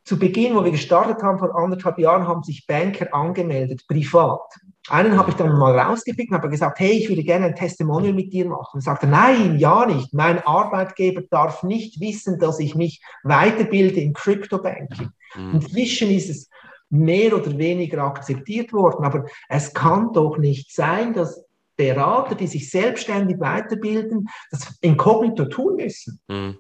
Zu 0.05 0.19
Beginn, 0.19 0.57
wo 0.57 0.65
wir 0.65 0.73
gestartet 0.73 1.23
haben, 1.23 1.39
vor 1.39 1.55
anderthalb 1.57 1.99
Jahren, 1.99 2.27
haben 2.27 2.43
sich 2.43 2.67
Banker 2.67 3.15
angemeldet, 3.15 3.87
privat. 3.87 4.41
Einen 4.89 5.17
habe 5.17 5.31
ich 5.31 5.37
dann 5.37 5.57
mal 5.57 5.79
rausgepickt 5.79 6.31
und 6.31 6.37
habe 6.37 6.49
gesagt, 6.49 6.81
hey, 6.81 6.91
ich 6.91 7.09
würde 7.09 7.23
gerne 7.23 7.47
ein 7.47 7.55
Testimonial 7.55 8.13
mit 8.13 8.33
dir 8.33 8.47
machen. 8.47 8.75
Und 8.75 8.81
sagte, 8.81 9.07
nein, 9.07 9.59
ja 9.59 9.87
nicht. 9.87 10.13
Mein 10.13 10.45
Arbeitgeber 10.45 11.23
darf 11.31 11.63
nicht 11.63 12.01
wissen, 12.01 12.41
dass 12.41 12.59
ich 12.59 12.75
mich 12.75 13.01
weiterbilde 13.23 14.01
in 14.01 14.13
Crypto 14.13 14.59
Banking. 14.59 15.11
Mhm. 15.37 15.55
Inzwischen 15.55 16.11
ist 16.11 16.29
es 16.29 16.51
mehr 16.93 17.35
oder 17.35 17.57
weniger 17.57 18.03
akzeptiert 18.05 18.73
worden. 18.73 19.05
Aber 19.05 19.25
es 19.49 19.73
kann 19.73 20.13
doch 20.13 20.37
nicht 20.37 20.75
sein, 20.75 21.15
dass 21.15 21.43
Berater, 21.75 22.35
die 22.35 22.47
sich 22.47 22.71
selbstständig 22.71 23.41
weiterbilden, 23.41 24.29
das 24.51 24.77
inkognito 24.83 25.47
tun 25.47 25.77
müssen. 25.77 26.21
Mhm. 26.29 26.59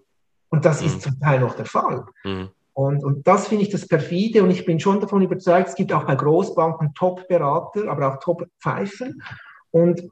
Und 0.48 0.64
das 0.64 0.80
mhm. 0.80 0.86
ist 0.86 1.02
zum 1.02 1.20
Teil 1.20 1.40
noch 1.40 1.54
der 1.54 1.66
Fall. 1.66 2.06
Mhm. 2.24 2.48
Und, 2.72 3.04
und 3.04 3.26
das 3.26 3.48
finde 3.48 3.64
ich 3.64 3.70
das 3.70 3.86
perfide 3.86 4.42
und 4.42 4.50
ich 4.50 4.64
bin 4.64 4.80
schon 4.80 4.98
davon 4.98 5.20
überzeugt, 5.20 5.68
es 5.68 5.74
gibt 5.74 5.92
auch 5.92 6.04
bei 6.04 6.14
Großbanken 6.14 6.94
Top-Berater, 6.94 7.86
aber 7.88 8.08
auch 8.08 8.18
Top-Pfeifen. 8.18 9.22
Und 9.70 10.02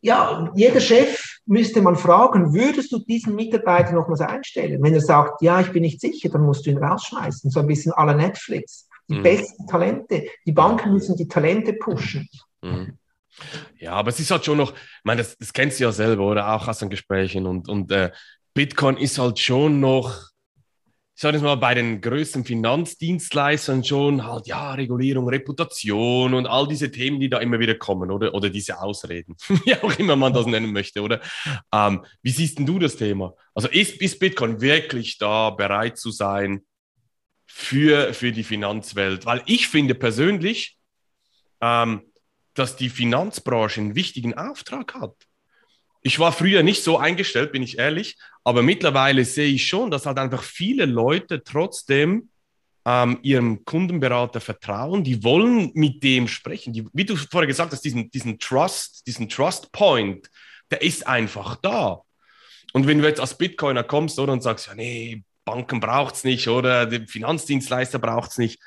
ja, 0.00 0.50
jeder 0.54 0.80
Chef 0.80 1.35
müsste 1.46 1.80
man 1.80 1.96
fragen, 1.96 2.52
würdest 2.52 2.92
du 2.92 2.98
diesen 2.98 3.34
Mitarbeiter 3.34 3.92
nochmals 3.92 4.20
einstellen? 4.20 4.82
Wenn 4.82 4.94
er 4.94 5.00
sagt, 5.00 5.42
ja, 5.42 5.60
ich 5.60 5.70
bin 5.70 5.82
nicht 5.82 6.00
sicher, 6.00 6.28
dann 6.28 6.42
musst 6.42 6.66
du 6.66 6.70
ihn 6.70 6.78
rausschmeißen, 6.78 7.50
so 7.50 7.60
ein 7.60 7.66
bisschen 7.66 7.92
la 7.96 8.14
Netflix. 8.14 8.88
Die 9.08 9.14
mhm. 9.14 9.22
besten 9.22 9.66
Talente, 9.68 10.24
die 10.44 10.52
Banken 10.52 10.92
müssen 10.92 11.16
die 11.16 11.28
Talente 11.28 11.72
pushen. 11.74 12.28
Mhm. 12.62 12.98
Ja, 13.78 13.92
aber 13.92 14.08
es 14.08 14.18
ist 14.18 14.30
halt 14.30 14.44
schon 14.44 14.58
noch, 14.58 14.72
ich 14.72 15.04
meine, 15.04 15.22
das, 15.22 15.36
das 15.36 15.52
kennst 15.52 15.78
du 15.78 15.84
ja 15.84 15.92
selber, 15.92 16.26
oder 16.26 16.52
auch 16.52 16.66
aus 16.66 16.78
den 16.78 16.90
Gesprächen 16.90 17.46
und, 17.46 17.68
und 17.68 17.92
äh, 17.92 18.10
Bitcoin 18.54 18.96
ist 18.96 19.18
halt 19.18 19.38
schon 19.38 19.80
noch 19.80 20.25
ich 21.16 21.22
sage 21.22 21.38
es 21.38 21.42
mal, 21.42 21.54
bei 21.56 21.72
den 21.72 22.02
größten 22.02 22.44
Finanzdienstleistern 22.44 23.82
schon 23.82 24.26
halt, 24.26 24.46
ja, 24.46 24.74
Regulierung, 24.74 25.26
Reputation 25.30 26.34
und 26.34 26.46
all 26.46 26.68
diese 26.68 26.90
Themen, 26.90 27.20
die 27.20 27.30
da 27.30 27.38
immer 27.38 27.58
wieder 27.58 27.74
kommen, 27.74 28.10
oder? 28.10 28.34
Oder 28.34 28.50
diese 28.50 28.82
Ausreden, 28.82 29.34
wie 29.48 29.74
auch 29.76 29.98
immer 29.98 30.14
man 30.14 30.34
das 30.34 30.44
nennen 30.44 30.74
möchte, 30.74 31.00
oder? 31.00 31.22
Ähm, 31.72 32.04
wie 32.20 32.30
siehst 32.30 32.58
denn 32.58 32.66
du 32.66 32.78
das 32.78 32.96
Thema? 32.96 33.34
Also 33.54 33.68
ist, 33.68 33.98
ist 34.02 34.18
Bitcoin 34.18 34.60
wirklich 34.60 35.16
da 35.16 35.48
bereit 35.48 35.96
zu 35.96 36.10
sein 36.10 36.66
für, 37.46 38.12
für 38.12 38.30
die 38.30 38.44
Finanzwelt? 38.44 39.24
Weil 39.24 39.42
ich 39.46 39.68
finde 39.68 39.94
persönlich, 39.94 40.76
ähm, 41.62 42.12
dass 42.52 42.76
die 42.76 42.90
Finanzbranche 42.90 43.80
einen 43.80 43.94
wichtigen 43.94 44.34
Auftrag 44.34 44.92
hat. 44.92 45.14
Ich 46.02 46.18
war 46.18 46.32
früher 46.32 46.62
nicht 46.62 46.82
so 46.82 46.98
eingestellt, 46.98 47.52
bin 47.52 47.62
ich 47.62 47.78
ehrlich, 47.78 48.16
aber 48.44 48.62
mittlerweile 48.62 49.24
sehe 49.24 49.48
ich 49.48 49.66
schon, 49.66 49.90
dass 49.90 50.06
halt 50.06 50.18
einfach 50.18 50.42
viele 50.42 50.86
Leute 50.86 51.42
trotzdem 51.42 52.30
ähm, 52.86 53.18
ihrem 53.22 53.64
Kundenberater 53.64 54.40
vertrauen. 54.40 55.02
Die 55.02 55.24
wollen 55.24 55.72
mit 55.74 56.02
dem 56.04 56.28
sprechen. 56.28 56.72
Die, 56.72 56.86
wie 56.92 57.04
du 57.04 57.16
vorher 57.16 57.48
gesagt 57.48 57.72
hast, 57.72 57.84
diesen, 57.84 58.10
diesen 58.10 58.38
Trust, 58.38 59.06
diesen 59.06 59.28
Trust 59.28 59.72
Point, 59.72 60.30
der 60.70 60.82
ist 60.82 61.06
einfach 61.06 61.56
da. 61.56 62.02
Und 62.72 62.86
wenn 62.86 62.98
du 62.98 63.06
jetzt 63.06 63.20
als 63.20 63.36
Bitcoiner 63.36 63.82
kommst 63.82 64.18
oder, 64.18 64.32
und 64.32 64.42
sagst, 64.42 64.68
ja, 64.68 64.74
nee, 64.74 65.24
Banken 65.44 65.80
braucht 65.80 66.14
es 66.14 66.24
nicht 66.24 66.46
oder 66.48 66.86
der 66.86 67.06
Finanzdienstleister 67.08 67.98
braucht 67.98 68.30
es 68.32 68.38
nicht, 68.38 68.60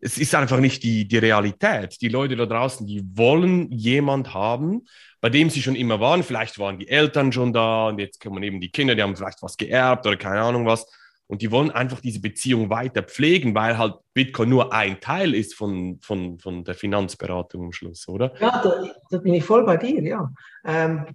es 0.00 0.18
ist 0.18 0.34
einfach 0.34 0.58
nicht 0.58 0.82
die, 0.82 1.06
die 1.06 1.18
Realität. 1.18 2.00
Die 2.00 2.08
Leute 2.08 2.34
da 2.34 2.46
draußen, 2.46 2.86
die 2.86 3.04
wollen 3.14 3.70
jemand 3.70 4.34
haben, 4.34 4.86
bei 5.22 5.30
dem 5.30 5.48
sie 5.48 5.62
schon 5.62 5.76
immer 5.76 6.00
waren. 6.00 6.24
Vielleicht 6.24 6.58
waren 6.58 6.78
die 6.78 6.88
Eltern 6.88 7.32
schon 7.32 7.52
da 7.52 7.88
und 7.88 7.98
jetzt 7.98 8.20
kommen 8.20 8.42
eben 8.42 8.60
die 8.60 8.70
Kinder, 8.70 8.96
die 8.96 9.02
haben 9.02 9.16
vielleicht 9.16 9.40
was 9.40 9.56
geerbt 9.56 10.04
oder 10.06 10.16
keine 10.16 10.42
Ahnung 10.42 10.66
was. 10.66 10.84
Und 11.28 11.40
die 11.40 11.50
wollen 11.52 11.70
einfach 11.70 12.00
diese 12.00 12.20
Beziehung 12.20 12.68
weiter 12.68 13.04
pflegen, 13.04 13.54
weil 13.54 13.78
halt 13.78 13.94
Bitcoin 14.12 14.50
nur 14.50 14.72
ein 14.74 15.00
Teil 15.00 15.32
ist 15.32 15.54
von, 15.54 15.98
von, 16.02 16.38
von 16.40 16.64
der 16.64 16.74
Finanzberatung 16.74 17.66
am 17.66 17.72
Schluss, 17.72 18.06
oder? 18.08 18.34
Ja, 18.40 18.60
da, 18.62 18.84
da 19.10 19.18
bin 19.18 19.32
ich 19.34 19.44
voll 19.44 19.64
bei 19.64 19.76
dir, 19.76 20.02
ja. 20.02 20.30
Ähm, 20.66 21.06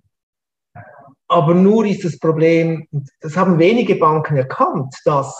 aber 1.27 1.53
nur 1.53 1.85
ist 1.85 2.05
das 2.05 2.17
Problem, 2.17 2.87
das 3.19 3.35
haben 3.35 3.59
wenige 3.59 3.97
Banken 3.97 4.37
erkannt, 4.37 4.95
dass 5.03 5.37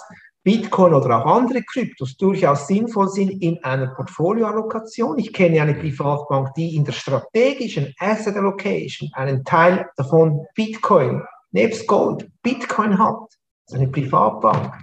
Bitcoin 0.48 0.94
oder 0.94 1.20
auch 1.20 1.26
andere 1.26 1.62
Kryptos 1.62 2.16
durchaus 2.16 2.68
sinnvoll 2.68 3.10
sind 3.10 3.32
in 3.42 3.62
einer 3.66 3.88
Portfolioallokation. 3.88 5.20
Ich 5.20 5.34
kenne 5.34 5.62
eine 5.62 5.74
Privatbank, 5.74 6.54
die 6.54 6.78
in 6.78 6.86
der 6.86 6.94
strategischen 6.94 7.94
Asset 8.00 8.38
Allocation 8.38 9.10
einen 9.12 9.44
Teil 9.44 9.90
davon 9.98 10.46
Bitcoin, 10.56 11.22
nebst 11.52 11.86
Gold, 11.86 12.30
Bitcoin 12.44 12.98
hat. 12.98 13.28
Das 13.66 13.74
ist 13.74 13.82
eine 13.82 13.90
Privatbank. 13.90 14.74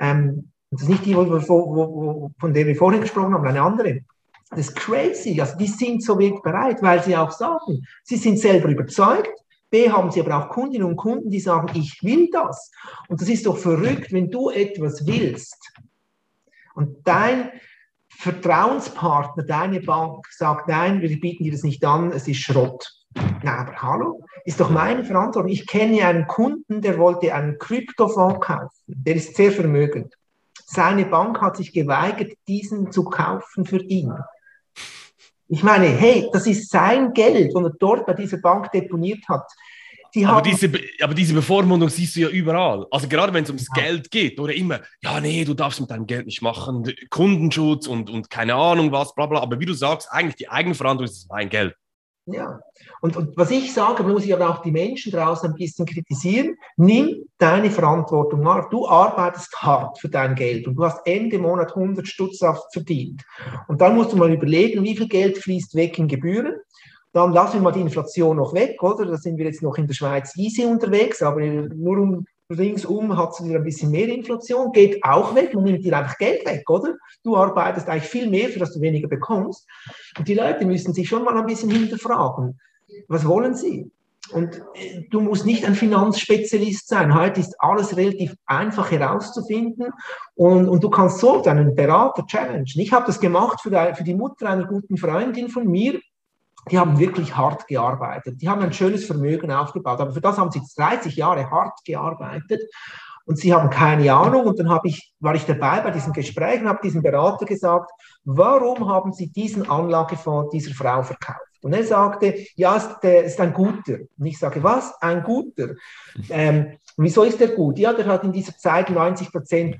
Ähm, 0.00 0.50
das 0.70 0.84
ist 0.84 0.88
nicht 0.88 1.04
die, 1.04 1.14
wo, 1.14 1.26
wo, 1.28 1.76
wo, 1.76 2.30
von 2.40 2.54
der 2.54 2.66
wir 2.66 2.74
vorhin 2.74 3.02
gesprochen 3.02 3.34
haben, 3.34 3.46
eine 3.46 3.60
andere. 3.60 4.00
Das 4.48 4.60
ist 4.60 4.76
crazy. 4.76 5.38
Also 5.38 5.58
die 5.58 5.66
sind 5.66 6.02
so 6.02 6.18
wirklich 6.18 6.40
bereit, 6.40 6.80
weil 6.80 7.02
sie 7.02 7.14
auch 7.14 7.30
sagen, 7.30 7.82
sie 8.04 8.16
sind 8.16 8.38
selber 8.38 8.70
überzeugt, 8.70 9.43
B 9.74 9.90
haben 9.90 10.12
sie 10.12 10.20
aber 10.20 10.36
auch 10.36 10.50
Kundinnen 10.50 10.86
und 10.86 10.94
Kunden, 10.94 11.30
die 11.30 11.40
sagen, 11.40 11.68
ich 11.74 11.98
will 12.04 12.30
das. 12.30 12.70
Und 13.08 13.20
das 13.20 13.28
ist 13.28 13.44
doch 13.44 13.56
verrückt, 13.56 14.12
wenn 14.12 14.30
du 14.30 14.50
etwas 14.50 15.04
willst 15.04 15.72
und 16.76 16.98
dein 17.02 17.50
Vertrauenspartner, 18.08 19.42
deine 19.42 19.80
Bank 19.80 20.26
sagt, 20.30 20.68
nein, 20.68 21.00
wir 21.00 21.08
bieten 21.20 21.42
dir 21.42 21.50
das 21.50 21.64
nicht 21.64 21.84
an, 21.84 22.12
es 22.12 22.28
ist 22.28 22.38
Schrott. 22.38 22.88
Na, 23.42 23.62
aber 23.62 23.82
hallo, 23.82 24.24
ist 24.44 24.60
doch 24.60 24.70
meine 24.70 25.04
Verantwortung. 25.04 25.50
Ich 25.50 25.66
kenne 25.66 26.06
einen 26.06 26.28
Kunden, 26.28 26.80
der 26.80 26.96
wollte 26.96 27.34
einen 27.34 27.58
Kryptofonds 27.58 28.46
kaufen. 28.46 28.70
Der 28.86 29.16
ist 29.16 29.34
sehr 29.34 29.50
vermögend. 29.50 30.14
Seine 30.66 31.04
Bank 31.04 31.40
hat 31.40 31.56
sich 31.56 31.72
geweigert, 31.72 32.32
diesen 32.46 32.92
zu 32.92 33.02
kaufen 33.02 33.64
für 33.64 33.82
ihn. 33.82 34.14
Ich 35.54 35.62
meine, 35.62 35.86
hey, 35.86 36.28
das 36.32 36.48
ist 36.48 36.68
sein 36.68 37.12
Geld, 37.12 37.54
das 37.54 37.62
er 37.62 37.70
dort 37.78 38.06
bei 38.06 38.14
dieser 38.14 38.38
Bank 38.38 38.72
deponiert 38.72 39.22
hat. 39.28 39.46
Die 40.12 40.26
aber, 40.26 40.42
diese, 40.42 40.68
aber 41.00 41.14
diese 41.14 41.32
Bevormundung 41.32 41.88
siehst 41.88 42.16
du 42.16 42.22
ja 42.22 42.28
überall. 42.28 42.84
Also 42.90 43.06
gerade 43.06 43.32
wenn 43.32 43.44
es 43.44 43.50
ums 43.50 43.68
ja. 43.76 43.82
Geld 43.84 44.10
geht 44.10 44.40
oder 44.40 44.52
immer, 44.52 44.80
ja, 45.00 45.20
nee, 45.20 45.44
du 45.44 45.54
darfst 45.54 45.80
mit 45.80 45.90
deinem 45.92 46.08
Geld 46.08 46.26
nicht 46.26 46.42
machen, 46.42 46.92
Kundenschutz 47.08 47.86
und, 47.86 48.10
und 48.10 48.30
keine 48.30 48.56
Ahnung 48.56 48.90
was, 48.90 49.14
bla 49.14 49.26
bla. 49.26 49.42
Aber 49.42 49.60
wie 49.60 49.66
du 49.66 49.74
sagst, 49.74 50.08
eigentlich 50.10 50.34
die 50.34 50.48
Eigenverantwortung 50.48 51.12
ist 51.12 51.30
mein 51.30 51.48
Geld. 51.48 51.76
Ja, 52.26 52.58
und, 53.02 53.18
und 53.18 53.36
was 53.36 53.50
ich 53.50 53.74
sage, 53.74 54.02
muss 54.02 54.24
ich 54.24 54.32
aber 54.32 54.48
auch 54.48 54.62
die 54.62 54.70
Menschen 54.70 55.12
draußen 55.12 55.50
ein 55.50 55.56
bisschen 55.56 55.84
kritisieren. 55.84 56.56
Nimm 56.78 57.26
deine 57.36 57.70
Verantwortung 57.70 58.42
wahr. 58.44 58.66
Du 58.70 58.88
arbeitest 58.88 59.54
hart 59.60 59.98
für 59.98 60.08
dein 60.08 60.34
Geld 60.34 60.66
und 60.66 60.76
du 60.76 60.84
hast 60.84 61.06
Ende 61.06 61.38
Monat 61.38 61.76
100 61.76 62.08
Stutz 62.08 62.40
verdient. 62.72 63.22
Und 63.68 63.82
dann 63.82 63.94
musst 63.94 64.12
du 64.12 64.16
mal 64.16 64.32
überlegen, 64.32 64.82
wie 64.84 64.96
viel 64.96 65.08
Geld 65.08 65.36
fließt 65.36 65.74
weg 65.74 65.98
in 65.98 66.08
Gebühren. 66.08 66.54
Dann 67.12 67.32
lassen 67.32 67.54
wir 67.54 67.60
mal 67.60 67.72
die 67.72 67.82
Inflation 67.82 68.38
noch 68.38 68.54
weg, 68.54 68.82
oder? 68.82 69.04
Da 69.04 69.18
sind 69.18 69.36
wir 69.36 69.44
jetzt 69.44 69.62
noch 69.62 69.76
in 69.76 69.86
der 69.86 69.94
Schweiz 69.94 70.34
easy 70.36 70.64
unterwegs, 70.64 71.22
aber 71.22 71.42
nur 71.42 71.98
um 71.98 72.26
ringsum 72.50 73.16
hat 73.16 73.32
es 73.32 73.44
wieder 73.44 73.56
ein 73.56 73.64
bisschen 73.64 73.90
mehr 73.90 74.08
Inflation, 74.08 74.72
geht 74.72 75.02
auch 75.02 75.34
weg, 75.34 75.54
man 75.54 75.64
nimmt 75.64 75.84
dir 75.84 75.96
einfach 75.96 76.18
Geld 76.18 76.46
weg, 76.46 76.68
oder? 76.68 76.96
Du 77.22 77.36
arbeitest 77.36 77.88
eigentlich 77.88 78.10
viel 78.10 78.28
mehr, 78.28 78.48
für 78.48 78.58
das 78.58 78.72
du 78.72 78.80
weniger 78.80 79.08
bekommst. 79.08 79.66
Und 80.18 80.28
die 80.28 80.34
Leute 80.34 80.66
müssen 80.66 80.92
sich 80.92 81.08
schon 81.08 81.24
mal 81.24 81.36
ein 81.36 81.46
bisschen 81.46 81.70
hinterfragen, 81.70 82.58
was 83.08 83.26
wollen 83.26 83.54
sie? 83.54 83.90
Und 84.32 84.62
äh, 84.74 85.02
du 85.10 85.20
musst 85.20 85.44
nicht 85.44 85.64
ein 85.66 85.74
Finanzspezialist 85.74 86.88
sein. 86.88 87.14
Heute 87.14 87.40
ist 87.40 87.54
alles 87.58 87.96
relativ 87.96 88.34
einfach 88.46 88.90
herauszufinden 88.90 89.90
und, 90.34 90.68
und 90.68 90.82
du 90.82 90.88
kannst 90.88 91.18
so 91.18 91.42
deinen 91.42 91.74
Berater 91.74 92.24
challengen. 92.26 92.64
Ich 92.76 92.92
habe 92.92 93.06
das 93.06 93.20
gemacht 93.20 93.60
für 93.60 93.70
die, 93.70 93.94
für 93.94 94.04
die 94.04 94.14
Mutter 94.14 94.48
einer 94.48 94.66
guten 94.66 94.96
Freundin 94.96 95.48
von 95.48 95.66
mir 95.66 96.00
die 96.70 96.78
haben 96.78 96.98
wirklich 96.98 97.36
hart 97.36 97.66
gearbeitet. 97.66 98.40
Die 98.40 98.48
haben 98.48 98.62
ein 98.62 98.72
schönes 98.72 99.04
Vermögen 99.04 99.50
aufgebaut, 99.50 100.00
aber 100.00 100.12
für 100.12 100.20
das 100.20 100.38
haben 100.38 100.50
sie 100.50 100.62
30 100.76 101.16
Jahre 101.16 101.50
hart 101.50 101.84
gearbeitet 101.84 102.62
und 103.26 103.38
sie 103.38 103.54
haben 103.54 103.70
keine 103.70 104.12
Ahnung. 104.12 104.46
Und 104.46 104.58
dann 104.58 104.70
habe 104.70 104.88
ich, 104.88 105.14
war 105.20 105.34
ich 105.34 105.44
dabei 105.44 105.80
bei 105.80 105.90
diesem 105.90 106.12
Gespräch 106.12 106.60
und 106.60 106.68
habe 106.68 106.80
diesem 106.82 107.02
Berater 107.02 107.46
gesagt, 107.46 107.90
warum 108.24 108.88
haben 108.88 109.12
Sie 109.12 109.30
diesen 109.30 109.68
Anlagefonds 109.68 110.50
dieser 110.50 110.74
Frau 110.74 111.02
verkauft? 111.02 111.40
Und 111.62 111.72
er 111.72 111.84
sagte, 111.84 112.34
ja, 112.56 112.78
der 113.02 113.24
ist 113.24 113.40
ein 113.40 113.54
guter. 113.54 113.98
Und 114.18 114.26
ich 114.26 114.38
sage, 114.38 114.62
was? 114.62 114.94
Ein 115.00 115.22
guter. 115.22 115.70
Ähm, 116.28 116.76
wieso 116.98 117.24
ist 117.24 117.40
der 117.40 117.48
gut? 117.48 117.78
Ja, 117.78 117.94
der 117.94 118.04
hat 118.04 118.24
in 118.24 118.32
dieser 118.32 118.56
Zeit 118.56 118.90
90 118.90 119.32
Prozent 119.32 119.76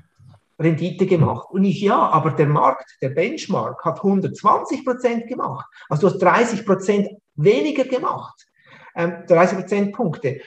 Rendite 0.59 1.05
gemacht. 1.05 1.47
Und 1.51 1.63
ich, 1.63 1.81
ja, 1.81 1.97
aber 1.97 2.31
der 2.31 2.47
Markt, 2.47 2.97
der 3.01 3.09
Benchmark 3.09 3.83
hat 3.83 3.97
120 3.97 4.85
Prozent 4.85 5.27
gemacht. 5.27 5.65
Also 5.89 6.07
du 6.07 6.13
hast 6.13 6.21
30 6.21 6.65
Prozent 6.65 7.09
weniger 7.35 7.83
gemacht. 7.83 8.47
Ähm, 8.95 9.23
30 9.27 9.59
Prozentpunkte. 9.59 10.39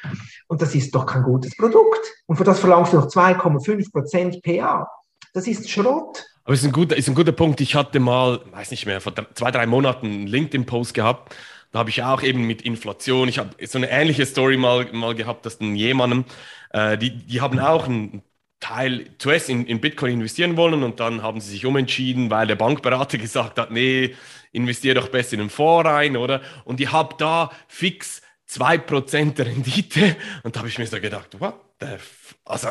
Und 0.47 0.63
das 0.63 0.75
ist 0.75 0.95
doch 0.95 1.05
kein 1.05 1.23
gutes 1.23 1.57
Produkt. 1.57 2.01
Und 2.27 2.37
für 2.37 2.45
das 2.45 2.61
verlangst 2.61 2.93
du 2.93 2.97
noch 2.97 3.09
2,5 3.09 3.93
Prozent 3.93 4.43
PA. 4.43 4.89
Das 5.35 5.47
ist 5.47 5.69
Schrott. 5.69 6.25
Aber 6.45 6.55
es 6.55 6.61
ist 6.61 6.67
ein 6.67 6.73
guter, 6.73 6.97
ist 6.97 7.09
ein 7.09 7.15
guter 7.15 7.33
Punkt. 7.33 7.61
Ich 7.61 7.75
hatte 7.75 8.01
mal, 8.01 8.41
weiß 8.53 8.71
nicht 8.71 8.87
mehr, 8.87 9.03
vor 9.03 9.13
zwei, 9.35 9.51
drei 9.51 9.67
Monaten 9.67 10.07
einen 10.07 10.27
LinkedIn-Post 10.27 10.95
gehabt. 10.95 11.37
Da 11.73 11.81
habe 11.81 11.91
ich 11.91 12.03
auch 12.03 12.23
eben 12.23 12.47
mit 12.47 12.63
Inflation, 12.63 13.29
ich 13.29 13.39
habe 13.39 13.51
so 13.67 13.77
eine 13.77 13.91
ähnliche 13.91 14.25
Story 14.25 14.57
mal, 14.57 14.91
mal 14.93 15.15
gehabt, 15.15 15.45
dass 15.45 15.59
dann 15.59 15.77
jemandem, 15.77 16.25
äh, 16.71 16.97
die, 16.97 17.11
die 17.11 17.43
haben 17.43 17.59
auch 17.59 17.87
ein 17.87 18.23
Teil 18.61 19.11
zuerst 19.19 19.49
in, 19.49 19.67
in 19.67 19.81
Bitcoin 19.81 20.15
investieren 20.15 20.57
wollen 20.57 20.83
und 20.83 21.01
dann 21.01 21.23
haben 21.23 21.41
sie 21.41 21.51
sich 21.51 21.65
umentschieden, 21.65 22.31
weil 22.31 22.47
der 22.47 22.57
Bankberater 22.57 23.19
gesagt 23.19 23.59
hat, 23.59 23.71
nee, 23.71 24.15
investiere 24.53 24.97
doch 24.97 25.09
besser 25.09 25.35
in 25.35 25.41
den 25.41 25.51
Fonds 25.51 25.89
rein, 25.89 26.17
oder? 26.17 26.43
Und 26.65 26.81
ich 26.81 26.91
habe 26.91 27.15
da 27.19 27.51
fix 27.69 28.23
2% 28.51 29.39
Rendite 29.45 30.17
und 30.43 30.57
da 30.57 30.61
habe 30.61 30.69
ich 30.69 30.79
mir 30.79 30.87
so 30.87 31.01
gedacht, 31.01 31.41
what 31.41 31.55
the 31.81 31.87
f 31.87 32.37
also 32.45 32.69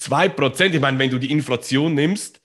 2%, 0.00 0.74
ich 0.74 0.80
meine, 0.80 0.98
wenn 0.98 1.10
du 1.10 1.18
die 1.18 1.30
Inflation 1.30 1.94
nimmst, 1.94 2.40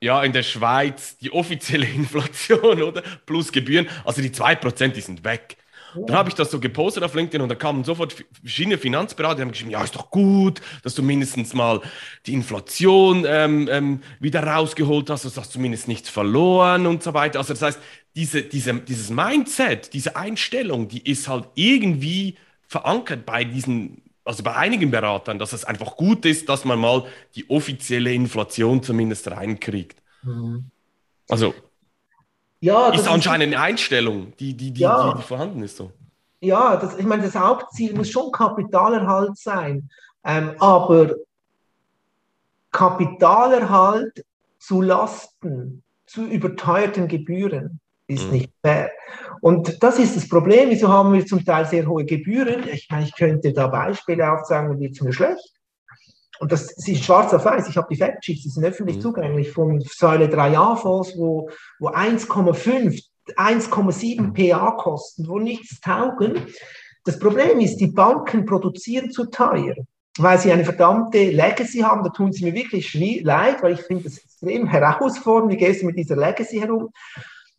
ja, 0.00 0.22
in 0.22 0.32
der 0.32 0.42
Schweiz 0.42 1.18
die 1.18 1.32
offizielle 1.32 1.86
Inflation, 1.94 2.82
oder? 2.82 3.02
Plus 3.26 3.52
Gebühren, 3.52 3.88
also 4.04 4.22
die 4.22 4.30
2%, 4.30 4.88
die 4.88 5.00
sind 5.00 5.24
weg. 5.24 5.56
Dann 5.94 6.16
habe 6.16 6.28
ich 6.28 6.34
das 6.34 6.50
so 6.50 6.60
gepostet 6.60 7.02
auf 7.02 7.14
LinkedIn 7.14 7.40
und 7.40 7.48
da 7.48 7.54
kamen 7.54 7.84
sofort 7.84 8.24
verschiedene 8.42 8.78
Finanzberater, 8.78 9.36
die 9.36 9.42
haben 9.42 9.50
geschrieben, 9.50 9.70
ja, 9.70 9.82
ist 9.82 9.94
doch 9.94 10.10
gut, 10.10 10.60
dass 10.82 10.94
du 10.94 11.02
mindestens 11.02 11.54
mal 11.54 11.80
die 12.26 12.34
Inflation 12.34 13.24
ähm, 13.26 13.68
ähm, 13.70 14.02
wieder 14.20 14.42
rausgeholt 14.42 15.10
hast, 15.10 15.24
dass 15.24 15.34
du 15.34 15.42
zumindest 15.42 15.88
nichts 15.88 16.08
verloren 16.08 16.86
und 16.86 17.02
so 17.02 17.14
weiter. 17.14 17.38
Also 17.38 17.54
das 17.54 17.62
heißt, 17.62 17.80
diese, 18.14 18.42
diese, 18.42 18.74
dieses 18.74 19.10
Mindset, 19.10 19.92
diese 19.92 20.16
Einstellung, 20.16 20.88
die 20.88 21.08
ist 21.08 21.28
halt 21.28 21.48
irgendwie 21.54 22.36
verankert 22.66 23.24
bei 23.24 23.44
diesen, 23.44 24.02
also 24.24 24.42
bei 24.42 24.54
einigen 24.54 24.90
Beratern, 24.90 25.38
dass 25.38 25.52
es 25.52 25.64
einfach 25.64 25.96
gut 25.96 26.24
ist, 26.26 26.48
dass 26.48 26.64
man 26.64 26.78
mal 26.78 27.06
die 27.34 27.48
offizielle 27.48 28.12
Inflation 28.12 28.82
zumindest 28.82 29.30
reinkriegt. 29.30 30.02
Mhm. 30.22 30.70
Also 31.28 31.54
ja, 32.60 32.88
ist 32.90 33.08
anscheinend 33.08 33.54
eine 33.54 33.60
Einstellung, 33.60 34.32
die, 34.38 34.54
die, 34.54 34.72
die, 34.72 34.80
ja. 34.80 35.14
die, 35.14 35.22
vorhanden 35.22 35.62
ist. 35.62 35.76
So. 35.76 35.92
Ja, 36.40 36.76
das, 36.76 36.98
ich 36.98 37.06
meine, 37.06 37.22
das 37.22 37.34
Hauptziel 37.34 37.94
muss 37.94 38.10
schon 38.10 38.32
Kapitalerhalt 38.32 39.36
sein. 39.36 39.90
Ähm, 40.24 40.52
aber 40.58 41.14
Kapitalerhalt 42.72 44.24
zu 44.58 44.82
Lasten, 44.82 45.82
zu 46.06 46.24
überteuerten 46.24 47.08
Gebühren 47.08 47.80
ist 48.08 48.26
mhm. 48.26 48.32
nicht 48.32 48.52
fair. 48.62 48.90
Und 49.40 49.82
das 49.82 49.98
ist 49.98 50.16
das 50.16 50.28
Problem. 50.28 50.70
Wieso 50.70 50.88
haben 50.88 51.12
wir 51.12 51.24
zum 51.26 51.44
Teil 51.44 51.66
sehr 51.66 51.86
hohe 51.86 52.04
Gebühren? 52.04 52.66
Ich 52.68 52.88
meine, 52.90 53.04
ich 53.04 53.14
könnte 53.14 53.52
da 53.52 53.68
Beispiele 53.68 54.30
aufzeigen 54.32 54.70
und 54.70 54.80
wird 54.80 54.92
es 54.92 55.00
mir 55.00 55.12
schlecht. 55.12 55.57
Und 56.40 56.52
das 56.52 56.70
ist 56.86 57.04
schwarz 57.04 57.34
auf 57.34 57.44
weiß. 57.44 57.68
Ich 57.68 57.76
habe 57.76 57.88
die 57.90 57.96
Factsheets, 57.96 58.42
die 58.42 58.48
sind 58.48 58.64
öffentlich 58.64 58.96
mhm. 58.96 59.02
zugänglich 59.02 59.50
von 59.50 59.80
Säule 59.80 60.26
3a-Fonds, 60.26 61.16
wo, 61.16 61.50
wo 61.78 61.88
1,5, 61.88 63.02
1,7 63.36 64.32
PA 64.32 64.70
kosten, 64.72 65.28
wo 65.28 65.38
nichts 65.38 65.80
taugen. 65.80 66.46
Das 67.04 67.18
Problem 67.18 67.60
ist, 67.60 67.76
die 67.78 67.88
Banken 67.88 68.44
produzieren 68.44 69.10
zu 69.10 69.26
teuer, 69.26 69.74
weil 70.18 70.38
sie 70.38 70.52
eine 70.52 70.64
verdammte 70.64 71.30
Legacy 71.30 71.80
haben. 71.80 72.04
Da 72.04 72.10
tun 72.10 72.32
sie 72.32 72.44
mir 72.44 72.54
wirklich 72.54 72.94
leid, 73.22 73.62
weil 73.62 73.74
ich 73.74 73.80
finde 73.82 74.04
das 74.04 74.18
extrem 74.18 74.66
herausfordernd. 74.66 75.52
Wie 75.52 75.56
gehst 75.56 75.82
du 75.82 75.86
mit 75.86 75.98
dieser 75.98 76.16
Legacy 76.16 76.60
herum? 76.60 76.90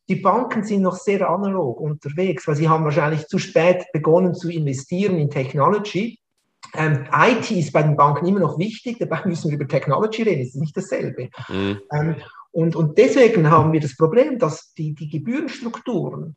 Die 0.08 0.16
Banken 0.16 0.64
sind 0.64 0.82
noch 0.82 0.96
sehr 0.96 1.30
analog 1.30 1.80
unterwegs, 1.80 2.48
weil 2.48 2.56
sie 2.56 2.68
haben 2.68 2.84
wahrscheinlich 2.84 3.28
zu 3.28 3.38
spät 3.38 3.86
begonnen 3.94 4.34
zu 4.34 4.50
investieren 4.50 5.20
in 5.20 5.30
Technology 5.30 6.20
ähm, 6.76 7.06
IT 7.14 7.52
ist 7.52 7.74
bei 7.74 7.84
den 7.84 7.96
Banken 7.96 8.28
immer 8.28 8.40
noch 8.40 8.58
wichtig, 8.58 8.98
dabei 9.00 9.22
müssen 9.26 9.50
wir 9.50 9.58
über 9.58 9.68
Technology 9.68 10.24
reden, 10.24 10.42
es 10.42 10.50
ist 10.50 10.62
nicht 10.62 10.78
dasselbe. 10.78 11.30
Mhm. 11.48 11.80
Ähm, 11.92 12.16
und, 12.52 12.76
und 12.76 12.98
deswegen 12.98 13.50
haben 13.50 13.74
wir 13.74 13.80
das 13.80 13.96
Problem, 13.96 14.40
dass 14.40 14.74
die, 14.74 14.94
die 14.94 15.10
Gebührenstrukturen 15.10 16.36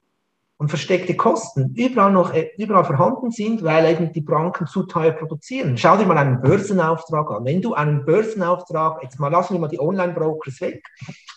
und 0.62 0.68
versteckte 0.68 1.16
Kosten 1.16 1.74
überall 1.74 2.12
noch 2.12 2.32
äh, 2.32 2.50
überall 2.56 2.84
vorhanden 2.84 3.32
sind, 3.32 3.64
weil 3.64 3.84
eben 3.92 4.12
die 4.12 4.20
Banken 4.20 4.68
zu 4.68 4.84
teuer 4.84 5.10
produzieren. 5.10 5.76
Schau 5.76 5.96
dir 5.96 6.06
mal 6.06 6.16
einen 6.16 6.40
Börsenauftrag 6.40 7.32
an. 7.32 7.44
Wenn 7.44 7.62
du 7.62 7.74
einen 7.74 8.04
Börsenauftrag, 8.04 9.02
jetzt 9.02 9.18
mal 9.18 9.26
lassen 9.26 9.54
wir 9.54 9.60
mal 9.60 9.66
die 9.66 9.80
Online-Brokers 9.80 10.60
weg, 10.60 10.84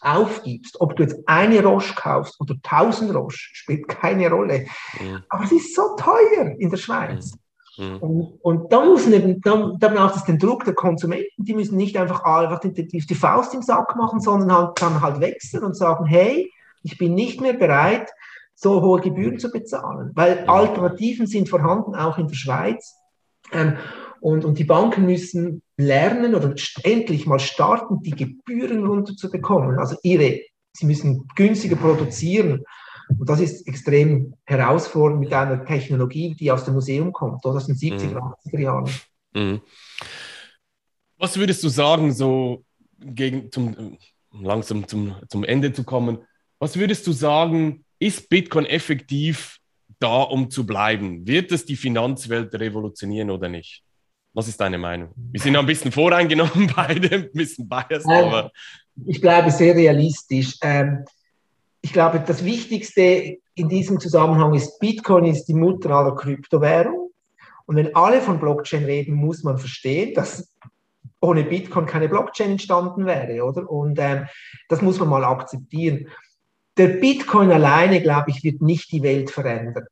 aufgibst, 0.02 0.80
ob 0.80 0.96
du 0.96 1.02
jetzt 1.02 1.18
eine 1.26 1.64
Roche 1.64 1.96
kaufst 1.96 2.40
oder 2.40 2.54
tausend 2.62 3.16
Roche, 3.16 3.36
spielt 3.36 3.88
keine 3.88 4.30
Rolle. 4.30 4.68
Mhm. 5.00 5.24
Aber 5.30 5.44
es 5.44 5.52
ist 5.52 5.76
so 5.76 5.96
teuer 5.98 6.54
in 6.60 6.70
der 6.70 6.78
Schweiz. 6.78 7.34
Mhm. 7.34 7.40
Mhm. 7.78 7.98
Und, 7.98 8.40
und 8.42 8.74
da, 8.74 8.86
müssen 8.86 9.14
eben, 9.14 9.42
da, 9.42 9.74
da 9.78 9.88
braucht 9.90 10.16
es 10.16 10.24
den 10.24 10.40
Druck 10.40 10.64
der 10.66 10.74
Konsumenten, 10.74 11.44
die 11.44 11.54
müssen 11.54 11.78
nicht 11.78 11.98
einfach, 11.98 12.24
einfach 12.24 12.60
die, 12.60 12.74
die, 12.74 13.00
die 13.00 13.16
Faust 13.16 13.54
im 13.54 13.62
Sack 13.62 13.96
machen, 13.96 14.20
sondern 14.20 14.52
halt, 14.56 14.82
dann 14.82 15.02
halt 15.02 15.20
wechseln 15.20 15.64
und 15.64 15.76
sagen, 15.76 16.06
hey, 16.06 16.52
ich 16.84 16.98
bin 16.98 17.14
nicht 17.14 17.42
mehr 17.42 17.54
bereit, 17.54 18.10
so 18.54 18.82
hohe 18.82 19.02
Gebühren 19.02 19.40
zu 19.40 19.52
bezahlen, 19.52 20.12
weil 20.14 20.46
Alternativen 20.48 21.28
sind 21.28 21.50
vorhanden, 21.50 21.96
auch 21.96 22.18
in 22.18 22.28
der 22.28 22.36
Schweiz. 22.36 22.96
Ähm, 23.52 23.78
und, 24.22 24.46
und 24.46 24.58
die 24.58 24.64
Banken 24.64 25.06
müssen 25.06 25.62
lernen 25.78 26.34
oder 26.36 26.56
endlich 26.84 27.28
mal 27.28 27.40
starten, 27.40 28.02
die 28.02 28.16
Gebühren 28.16 28.86
runterzubekommen. 28.86 29.78
Also 29.78 29.98
ihre, 30.04 30.40
sie 30.74 30.86
müssen 30.86 31.28
günstiger 31.36 31.76
produzieren. 31.76 32.64
Und 33.18 33.30
das 33.30 33.40
ist 33.40 33.68
extrem 33.68 34.34
herausfordernd 34.46 35.20
mit 35.20 35.34
einer 35.34 35.64
Technologie, 35.66 36.36
die 36.36 36.52
aus 36.52 36.66
dem 36.66 36.74
Museum 36.74 37.12
kommt, 37.12 37.46
oder 37.46 37.58
aus 37.58 37.68
den 37.68 37.76
70er, 37.76 38.14
mhm. 38.14 38.34
80er 38.46 38.60
Jahren. 38.60 38.90
Mhm. 39.34 39.62
Was 41.18 41.38
würdest 41.38 41.64
du 41.64 41.70
sagen, 41.70 42.12
so 42.12 42.64
gegen, 43.00 43.52
zum, 43.52 43.98
langsam 44.32 44.88
zum, 44.88 45.16
zum 45.30 45.44
Ende 45.44 45.72
zu 45.74 45.84
kommen, 45.84 46.20
was 46.60 46.78
würdest 46.78 47.06
du 47.08 47.12
sagen, 47.12 47.86
ist 48.00 48.30
Bitcoin 48.30 48.66
effektiv 48.66 49.60
da, 50.00 50.24
um 50.24 50.50
zu 50.50 50.66
bleiben? 50.66 51.26
Wird 51.28 51.52
es 51.52 51.66
die 51.66 51.76
Finanzwelt 51.76 52.54
revolutionieren 52.56 53.30
oder 53.30 53.50
nicht? 53.50 53.84
Was 54.34 54.48
ist 54.50 54.60
deine 54.60 54.78
Meinung? 54.78 55.12
Wir 55.16 55.40
sind 55.40 55.56
ein 55.56 55.66
bisschen 55.66 55.92
voreingenommen 55.92 56.72
beide, 56.76 57.16
ein 57.16 57.32
bisschen 57.32 57.70
biased, 57.70 58.06
ähm, 58.06 58.26
aber. 58.26 58.52
Ich 59.06 59.22
bleibe 59.22 59.50
sehr 59.52 59.76
realistisch. 59.76 60.58
Ähm, 60.62 61.06
ich 61.86 61.94
glaube, 61.94 62.20
das 62.20 62.44
Wichtigste 62.44 63.38
in 63.54 63.70
diesem 63.70 64.00
Zusammenhang 64.00 64.56
ist, 64.56 64.80
Bitcoin 64.80 65.26
ist 65.26 65.46
die 65.46 65.54
Mutter 65.54 65.92
aller 65.92 66.16
Kryptowährung. 66.16 67.12
Und 67.68 67.76
wenn 67.76 67.96
alle 67.96 68.22
von 68.22 68.40
Blockchain 68.40 68.86
reden, 68.86 69.14
muss 69.14 69.44
man 69.44 69.60
verstehen, 69.60 70.16
dass 70.16 70.52
ohne 71.22 71.44
Bitcoin 71.44 71.86
keine 71.86 72.10
Blockchain 72.10 72.50
entstanden 72.50 73.06
wäre, 73.06 73.46
oder? 73.46 73.70
Und 73.70 74.00
ähm, 74.00 74.26
das 74.68 74.82
muss 74.82 74.98
man 74.98 75.10
mal 75.10 75.24
akzeptieren. 75.24 76.08
Der 76.76 76.88
Bitcoin 76.88 77.52
alleine, 77.52 78.02
glaube 78.02 78.32
ich, 78.32 78.44
wird 78.44 78.64
nicht 78.64 78.92
die 78.92 79.04
Welt 79.04 79.30
verändern. 79.30 79.86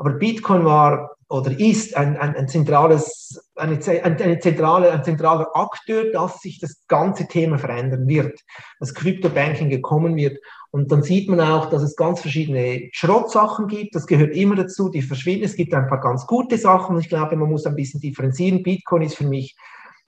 Aber 0.00 0.12
Bitcoin 0.12 0.64
war 0.64 1.14
oder 1.28 1.60
ist 1.60 1.94
ein, 1.94 2.16
ein, 2.16 2.34
ein 2.34 2.48
zentrales, 2.48 3.38
eine, 3.54 3.78
eine 3.84 4.38
zentrale, 4.38 4.90
ein 4.90 5.04
zentraler 5.04 5.46
Akteur, 5.52 6.10
dass 6.10 6.40
sich 6.40 6.58
das 6.58 6.86
ganze 6.88 7.28
Thema 7.28 7.58
verändern 7.58 8.08
wird, 8.08 8.40
dass 8.78 8.94
Crypto-Banking 8.94 9.68
gekommen 9.68 10.16
wird. 10.16 10.38
Und 10.70 10.90
dann 10.90 11.02
sieht 11.02 11.28
man 11.28 11.38
auch, 11.38 11.68
dass 11.68 11.82
es 11.82 11.96
ganz 11.96 12.22
verschiedene 12.22 12.88
Schrottsachen 12.92 13.68
gibt. 13.68 13.94
Das 13.94 14.06
gehört 14.06 14.34
immer 14.34 14.54
dazu, 14.54 14.88
die 14.88 15.02
verschwinden. 15.02 15.44
Es 15.44 15.54
gibt 15.54 15.74
ein 15.74 15.86
paar 15.86 16.00
ganz 16.00 16.26
gute 16.26 16.56
Sachen. 16.56 16.98
Ich 16.98 17.10
glaube, 17.10 17.36
man 17.36 17.50
muss 17.50 17.66
ein 17.66 17.76
bisschen 17.76 18.00
differenzieren. 18.00 18.62
Bitcoin 18.62 19.02
ist 19.02 19.16
für 19.16 19.26
mich 19.26 19.54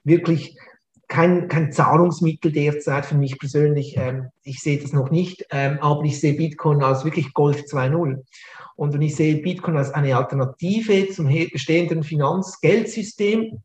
wirklich 0.04 0.56
kein, 1.12 1.46
kein 1.46 1.70
Zahlungsmittel 1.70 2.52
derzeit 2.52 3.04
für 3.04 3.16
mich 3.16 3.38
persönlich. 3.38 3.98
Ähm, 3.98 4.30
ich 4.44 4.60
sehe 4.60 4.78
das 4.78 4.94
noch 4.94 5.10
nicht, 5.10 5.46
ähm, 5.50 5.78
aber 5.82 6.04
ich 6.04 6.18
sehe 6.18 6.32
Bitcoin 6.32 6.82
als 6.82 7.04
wirklich 7.04 7.34
Gold 7.34 7.58
2.0. 7.58 8.24
Und 8.76 9.02
ich 9.02 9.14
sehe 9.14 9.36
Bitcoin 9.36 9.76
als 9.76 9.92
eine 9.92 10.16
Alternative 10.16 11.10
zum 11.10 11.26
bestehenden 11.26 12.02
Finanzgeldsystem. 12.02 13.60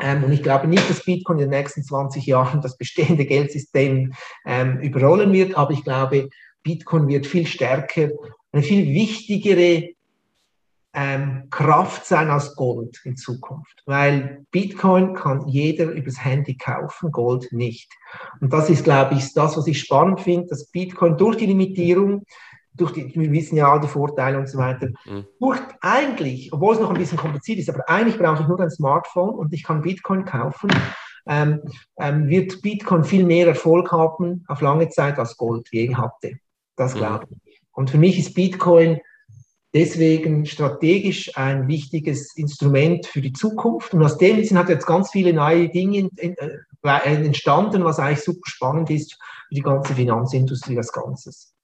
Ähm, 0.00 0.22
und 0.22 0.32
ich 0.32 0.44
glaube 0.44 0.68
nicht, 0.68 0.88
dass 0.88 1.04
Bitcoin 1.04 1.40
in 1.40 1.50
den 1.50 1.58
nächsten 1.58 1.82
20 1.82 2.26
Jahren 2.26 2.60
das 2.60 2.76
bestehende 2.76 3.26
Geldsystem 3.26 4.12
ähm, 4.46 4.78
überrollen 4.78 5.32
wird, 5.32 5.56
aber 5.56 5.72
ich 5.72 5.82
glaube, 5.82 6.28
Bitcoin 6.62 7.08
wird 7.08 7.26
viel 7.26 7.48
stärker, 7.48 8.10
eine 8.52 8.62
viel 8.62 8.86
wichtigere 8.94 9.93
ähm, 10.94 11.48
Kraft 11.50 12.06
sein 12.06 12.30
als 12.30 12.54
Gold 12.54 13.00
in 13.04 13.16
Zukunft, 13.16 13.82
weil 13.84 14.46
Bitcoin 14.52 15.14
kann 15.14 15.48
jeder 15.48 15.90
übers 15.90 16.24
Handy 16.24 16.56
kaufen, 16.56 17.10
Gold 17.10 17.52
nicht. 17.52 17.92
Und 18.40 18.52
das 18.52 18.70
ist, 18.70 18.84
glaube 18.84 19.14
ich, 19.14 19.34
das, 19.34 19.56
was 19.56 19.66
ich 19.66 19.80
spannend 19.80 20.20
finde, 20.20 20.48
dass 20.48 20.70
Bitcoin 20.70 21.16
durch 21.16 21.36
die 21.36 21.46
Limitierung 21.46 22.24
durch 22.76 22.92
die, 22.92 23.14
wir 23.14 23.30
wissen 23.30 23.56
ja 23.56 23.70
all 23.70 23.80
die 23.80 23.86
Vorteile 23.86 24.38
und 24.38 24.48
so 24.48 24.58
weiter, 24.58 24.88
mhm. 25.04 25.26
durch 25.38 25.60
eigentlich, 25.80 26.52
obwohl 26.52 26.74
es 26.74 26.80
noch 26.80 26.90
ein 26.90 26.98
bisschen 26.98 27.18
kompliziert 27.18 27.58
ist, 27.58 27.70
aber 27.70 27.88
eigentlich 27.88 28.18
brauche 28.18 28.42
ich 28.42 28.48
nur 28.48 28.60
ein 28.60 28.70
Smartphone 28.70 29.34
und 29.34 29.52
ich 29.52 29.62
kann 29.62 29.82
Bitcoin 29.82 30.24
kaufen, 30.24 30.70
ähm, 31.26 31.60
ähm, 31.98 32.28
wird 32.28 32.60
Bitcoin 32.62 33.04
viel 33.04 33.24
mehr 33.24 33.46
Erfolg 33.46 33.92
haben 33.92 34.44
auf 34.48 34.60
lange 34.60 34.88
Zeit 34.88 35.18
als 35.18 35.36
Gold 35.36 35.68
je 35.70 35.94
hatte. 35.94 36.38
Das 36.76 36.94
mhm. 36.94 36.98
glaube 36.98 37.26
ich. 37.44 37.62
Und 37.72 37.90
für 37.90 37.98
mich 37.98 38.18
ist 38.18 38.34
Bitcoin 38.34 39.00
deswegen 39.74 40.46
strategisch 40.46 41.36
ein 41.36 41.68
wichtiges 41.68 42.36
Instrument 42.36 43.06
für 43.06 43.20
die 43.20 43.32
Zukunft. 43.32 43.92
Und 43.92 44.02
aus 44.02 44.16
dem 44.16 44.42
Sinn 44.44 44.56
hat 44.56 44.68
jetzt 44.68 44.86
ganz 44.86 45.10
viele 45.10 45.32
neue 45.32 45.68
Dinge 45.68 46.08
äh, 46.16 46.28
entstanden, 46.82 47.84
was 47.84 47.98
eigentlich 47.98 48.22
super 48.22 48.48
spannend 48.48 48.90
ist 48.90 49.18
für 49.48 49.54
die 49.54 49.62
ganze 49.62 49.94
Finanzindustrie 49.94 50.78
als 50.78 50.92
Ganzes. 50.92 51.54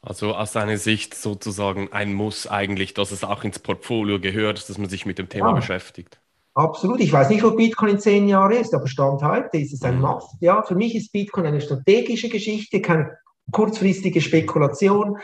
Also 0.00 0.34
aus 0.34 0.52
deiner 0.52 0.78
Sicht 0.78 1.14
sozusagen 1.14 1.92
ein 1.92 2.12
Muss 2.12 2.46
eigentlich, 2.48 2.94
dass 2.94 3.12
es 3.12 3.22
auch 3.22 3.44
ins 3.44 3.60
Portfolio 3.60 4.18
gehört, 4.18 4.68
dass 4.68 4.78
man 4.78 4.88
sich 4.88 5.06
mit 5.06 5.18
dem 5.18 5.28
Thema 5.28 5.50
ja, 5.50 5.54
beschäftigt. 5.54 6.20
Absolut. 6.54 7.00
Ich 7.00 7.12
weiß 7.12 7.30
nicht, 7.30 7.44
wo 7.44 7.52
Bitcoin 7.52 7.92
in 7.92 7.98
zehn 8.00 8.28
Jahren 8.28 8.52
ist, 8.52 8.74
aber 8.74 8.86
Stand 8.86 9.22
heute 9.22 9.56
ist 9.58 9.72
es 9.72 9.82
ein 9.82 9.96
mhm. 9.96 10.02
Must. 10.02 10.36
Ja, 10.40 10.62
für 10.62 10.74
mich 10.74 10.94
ist 10.96 11.12
Bitcoin 11.12 11.46
eine 11.46 11.60
strategische 11.60 12.28
Geschichte, 12.28 12.82
keine 12.82 13.16
kurzfristige 13.52 14.20
Spekulation. 14.20 15.18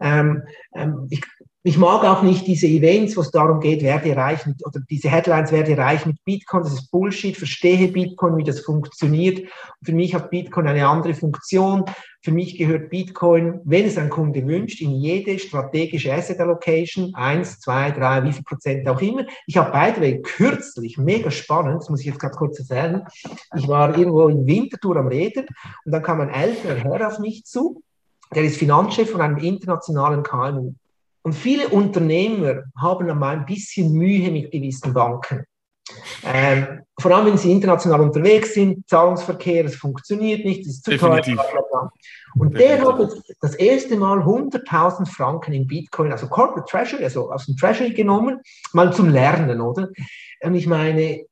Ähm, 0.00 0.42
ähm, 0.74 1.06
ich 1.10 1.22
ich 1.66 1.78
mag 1.78 2.04
auch 2.04 2.22
nicht 2.22 2.46
diese 2.46 2.66
Events, 2.66 3.16
wo 3.16 3.22
es 3.22 3.30
darum 3.30 3.58
geht, 3.58 3.82
werde 3.82 4.14
reich 4.14 4.44
mit, 4.44 4.64
oder 4.66 4.80
diese 4.80 5.08
Headlines, 5.08 5.50
werde 5.50 5.78
reich 5.78 6.04
mit 6.04 6.22
Bitcoin. 6.22 6.62
Das 6.62 6.74
ist 6.74 6.90
Bullshit. 6.90 7.38
Verstehe 7.38 7.88
Bitcoin, 7.88 8.36
wie 8.36 8.44
das 8.44 8.60
funktioniert. 8.60 9.38
Und 9.40 9.48
für 9.82 9.94
mich 9.94 10.14
hat 10.14 10.28
Bitcoin 10.28 10.68
eine 10.68 10.86
andere 10.86 11.14
Funktion. 11.14 11.86
Für 12.20 12.32
mich 12.32 12.58
gehört 12.58 12.90
Bitcoin, 12.90 13.60
wenn 13.64 13.86
es 13.86 13.96
ein 13.96 14.10
Kunde 14.10 14.46
wünscht, 14.46 14.82
in 14.82 14.90
jede 14.90 15.38
strategische 15.38 16.12
Asset 16.12 16.38
Allocation, 16.38 17.14
eins, 17.14 17.60
zwei, 17.60 17.90
drei, 17.92 18.22
wie 18.24 18.32
viel 18.32 18.44
Prozent 18.44 18.86
auch 18.86 19.00
immer. 19.00 19.24
Ich 19.46 19.56
habe 19.56 19.72
by 19.72 19.94
the 19.94 20.00
way 20.02 20.20
kürzlich, 20.20 20.98
mega 20.98 21.30
spannend, 21.30 21.80
das 21.80 21.88
muss 21.88 22.00
ich 22.00 22.06
jetzt 22.06 22.20
ganz 22.20 22.36
kurz 22.36 22.58
erzählen. 22.58 23.04
Ich 23.56 23.66
war 23.68 23.96
irgendwo 23.96 24.28
in 24.28 24.46
Winterthur 24.46 24.96
am 24.96 25.08
Reden 25.08 25.46
und 25.86 25.92
dann 25.92 26.02
kam 26.02 26.20
ein 26.20 26.28
älterer 26.28 26.76
Herr 26.76 27.08
auf 27.08 27.20
mich 27.20 27.46
zu. 27.46 27.82
Der 28.34 28.44
ist 28.44 28.58
Finanzchef 28.58 29.10
von 29.10 29.22
einem 29.22 29.38
internationalen 29.38 30.22
KMU. 30.22 30.74
Und 31.24 31.32
viele 31.32 31.68
Unternehmer 31.68 32.64
haben 32.76 33.08
einmal 33.08 33.38
ein 33.38 33.46
bisschen 33.46 33.92
Mühe 33.94 34.30
mit 34.30 34.50
gewissen 34.50 34.92
Banken. 34.92 35.44
Ähm, 36.22 36.82
vor 37.00 37.12
allem, 37.12 37.26
wenn 37.26 37.38
sie 37.38 37.50
international 37.50 38.00
unterwegs 38.00 38.54
sind, 38.54 38.86
Zahlungsverkehr, 38.88 39.64
es 39.64 39.76
funktioniert 39.76 40.44
nicht, 40.44 40.62
es 40.62 40.74
ist 40.74 40.84
zu 40.84 40.96
teuer. 40.96 41.22
Und 42.36 42.58
der 42.58 42.82
hat 42.82 43.10
das 43.40 43.54
erste 43.54 43.96
Mal 43.96 44.18
100.000 44.18 45.06
Franken 45.06 45.52
in 45.54 45.66
Bitcoin, 45.66 46.12
also 46.12 46.26
Corporate 46.28 46.70
Treasury, 46.70 47.04
also 47.04 47.32
aus 47.32 47.46
dem 47.46 47.56
Treasury 47.56 47.94
genommen, 47.94 48.40
mal 48.72 48.92
zum 48.92 49.08
Lernen, 49.08 49.60
oder? 49.60 49.88
Und 50.42 50.54
ich 50.54 50.66
meine, 50.66 51.24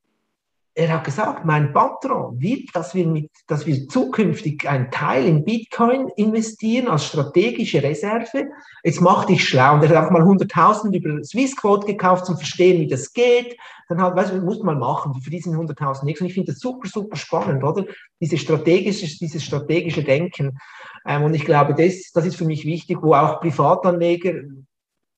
er 0.75 0.89
hat 0.89 1.05
gesagt, 1.05 1.45
mein 1.45 1.73
Patron 1.73 2.41
will, 2.41 2.65
dass 2.73 2.95
wir, 2.95 3.07
mit, 3.07 3.31
dass 3.47 3.67
wir 3.67 3.89
zukünftig 3.89 4.67
einen 4.69 4.91
Teil 4.91 5.27
in 5.27 5.45
Bitcoin 5.45 6.09
investieren 6.17 6.89
als 6.89 7.07
strategische 7.07 7.83
Reserve. 7.83 8.49
Jetzt 8.83 9.01
mach 9.01 9.27
dich 9.27 9.47
schlau. 9.47 9.75
Und 9.75 9.83
er 9.83 9.91
hat 9.91 10.07
auch 10.07 10.11
mal 10.11 10.23
100.000 10.23 10.97
über 10.97 11.23
Swissquote 11.25 11.87
gekauft, 11.87 12.25
zum 12.25 12.39
Verstehen, 12.39 12.81
wie 12.81 12.87
das 12.87 13.13
geht. 13.13 13.57
Dann 13.89 14.01
halt, 14.01 14.17
weißt 14.17 14.33
du, 14.33 14.41
muss 14.41 14.63
man 14.63 14.79
machen. 14.79 15.21
Für 15.21 15.31
diesen 15.31 15.55
100.000 15.55 16.05
nichts. 16.05 16.23
Und 16.23 16.29
ich 16.29 16.35
finde 16.35 16.53
das 16.53 16.61
super, 16.61 16.89
super 16.89 17.17
spannend, 17.17 17.63
oder? 17.63 17.85
Diese 18.21 18.39
strategische, 18.39 19.07
dieses 19.19 19.45
strategische 19.45 20.03
Denken. 20.03 20.59
Ähm, 21.07 21.25
und 21.25 21.35
ich 21.35 21.45
glaube, 21.45 21.75
das, 21.75 22.13
das 22.15 22.25
ist 22.25 22.37
für 22.37 22.47
mich 22.47 22.65
wichtig, 22.65 22.99
wo 23.03 23.15
auch 23.15 23.41
Privatanleger 23.41 24.41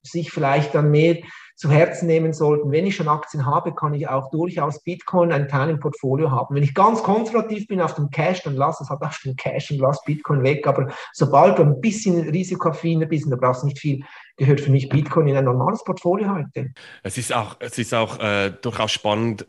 sich 0.03 0.33
vielleicht 0.33 0.75
dann 0.75 0.91
mehr 0.91 1.19
zu 1.65 1.71
Herzen 1.71 2.07
nehmen 2.07 2.35
sollten. 2.35 2.71
Wenn 2.71 2.87
ich 2.87 2.95
schon 2.95 3.09
Aktien 3.09 3.47
habe, 3.47 3.75
kann 3.75 3.95
ich 3.95 4.07
auch 4.07 4.31
durchaus 4.31 4.83
Bitcoin 4.83 5.33
einen 5.33 5.49
Teil 5.49 5.71
im 5.71 5.81
Portfolio 5.81 6.31
haben. 6.31 6.55
Wenn 6.55 6.63
ich 6.63 6.75
ganz 6.75 7.03
konservativ 7.03 7.67
bin 7.69 7.81
auf 7.81 7.95
dem 7.95 8.11
Cash, 8.11 8.43
dann 8.43 8.55
lass 8.55 8.83
es 8.83 8.91
halt 8.91 9.01
auf 9.01 9.19
dem 9.25 9.35
Cash 9.35 9.71
und 9.71 9.79
lass 9.79 10.05
Bitcoin 10.05 10.43
weg. 10.43 10.67
Aber 10.67 10.93
sobald 11.15 11.57
du 11.57 11.63
ein 11.63 11.81
bisschen 11.81 12.29
risikoaffiner 12.29 13.07
bist, 13.07 13.33
da 13.33 13.37
brauchst 13.37 13.63
du 13.63 13.69
nicht 13.69 13.79
viel, 13.79 14.05
gehört 14.37 14.61
für 14.61 14.71
mich 14.71 14.91
Bitcoin 14.91 15.27
in 15.27 15.39
ein 15.39 15.47
normales 15.47 15.83
Portfolio 15.85 16.35
heute. 16.35 16.75
Es 17.03 17.17
ist 17.17 17.35
auch, 17.35 17.57
es 17.61 17.79
ist 17.79 17.95
auch 17.95 18.21
äh, 18.21 18.53
durchaus 18.61 18.93
spannend, 18.93 19.47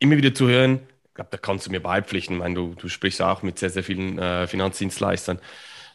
immer 0.00 0.16
wieder 0.16 0.34
zu 0.34 0.48
hören. 0.48 0.80
Ich 1.04 1.14
glaube, 1.14 1.30
da 1.30 1.36
kannst 1.36 1.68
du 1.68 1.70
mir 1.70 1.80
beipflichten. 1.80 2.34
Ich 2.34 2.42
meine, 2.42 2.56
du, 2.56 2.74
du 2.74 2.88
sprichst 2.88 3.22
auch 3.22 3.44
mit 3.44 3.60
sehr, 3.60 3.70
sehr 3.70 3.84
vielen 3.84 4.18
äh, 4.18 4.48
Finanzdienstleistern, 4.48 5.38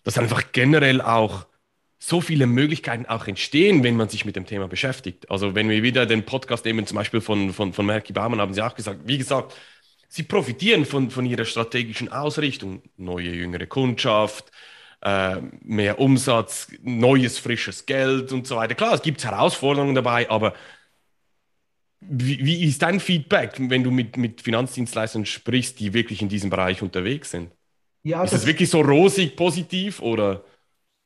dass 0.06 0.18
einfach 0.18 0.54
generell 0.54 1.02
auch 1.02 1.48
so 2.00 2.22
viele 2.22 2.48
Möglichkeiten 2.48 3.06
auch 3.06 3.28
entstehen, 3.28 3.84
wenn 3.84 3.98
man 3.98 4.08
sich 4.08 4.24
mit 4.24 4.38
dem 4.38 4.46
Thema 4.46 4.70
beschäftigt. 4.70 5.30
Also 5.30 5.54
wenn 5.54 5.70
wir 5.70 5.84
wieder 5.84 6.06
den 6.06 6.26
Podcast 6.26 6.64
nehmen, 6.64 6.88
zum 6.88 6.96
Beispiel 6.96 7.20
von, 7.20 7.54
von, 7.54 7.74
von 7.74 7.86
Merki 7.86 8.14
Baumann, 8.14 8.40
haben 8.40 8.54
sie 8.54 8.62
auch 8.62 8.74
gesagt, 8.74 9.02
wie 9.06 9.18
gesagt, 9.18 9.54
sie 10.08 10.24
profitieren 10.24 10.86
von, 10.86 11.12
von 11.12 11.26
ihrer 11.26 11.44
strategischen 11.44 12.10
Ausrichtung. 12.10 12.82
Neue, 12.96 13.32
jüngere 13.32 13.66
Kundschaft, 13.66 14.50
äh, 15.02 15.42
mehr 15.62 16.00
Umsatz, 16.00 16.72
neues, 16.82 17.38
frisches 17.38 17.86
Geld 17.86 18.32
und 18.32 18.48
so 18.48 18.56
weiter. 18.56 18.76
Klar, 18.76 18.94
es 18.94 19.02
gibt 19.02 19.24
Herausforderungen 19.24 19.94
dabei, 19.94 20.30
aber 20.30 20.54
wie, 22.00 22.46
wie 22.46 22.64
ist 22.64 22.82
dein 22.82 23.02
Feedback, 23.02 23.56
wenn 23.58 23.84
du 23.84 23.92
mit, 23.92 24.16
mit 24.16 24.42
Finanzdienstleistern 24.42 25.26
sprichst, 25.26 25.82
die 25.82 25.94
wirklich 25.94 26.22
in 26.22 26.30
diesem 26.30 26.50
Bereich 26.50 26.82
unterwegs 26.82 27.32
sind? 27.32 27.52
Ja, 28.04 28.24
ist 28.24 28.32
es 28.32 28.46
wirklich 28.46 28.70
so 28.70 28.80
rosig 28.80 29.36
positiv 29.36 30.02
oder? 30.02 30.46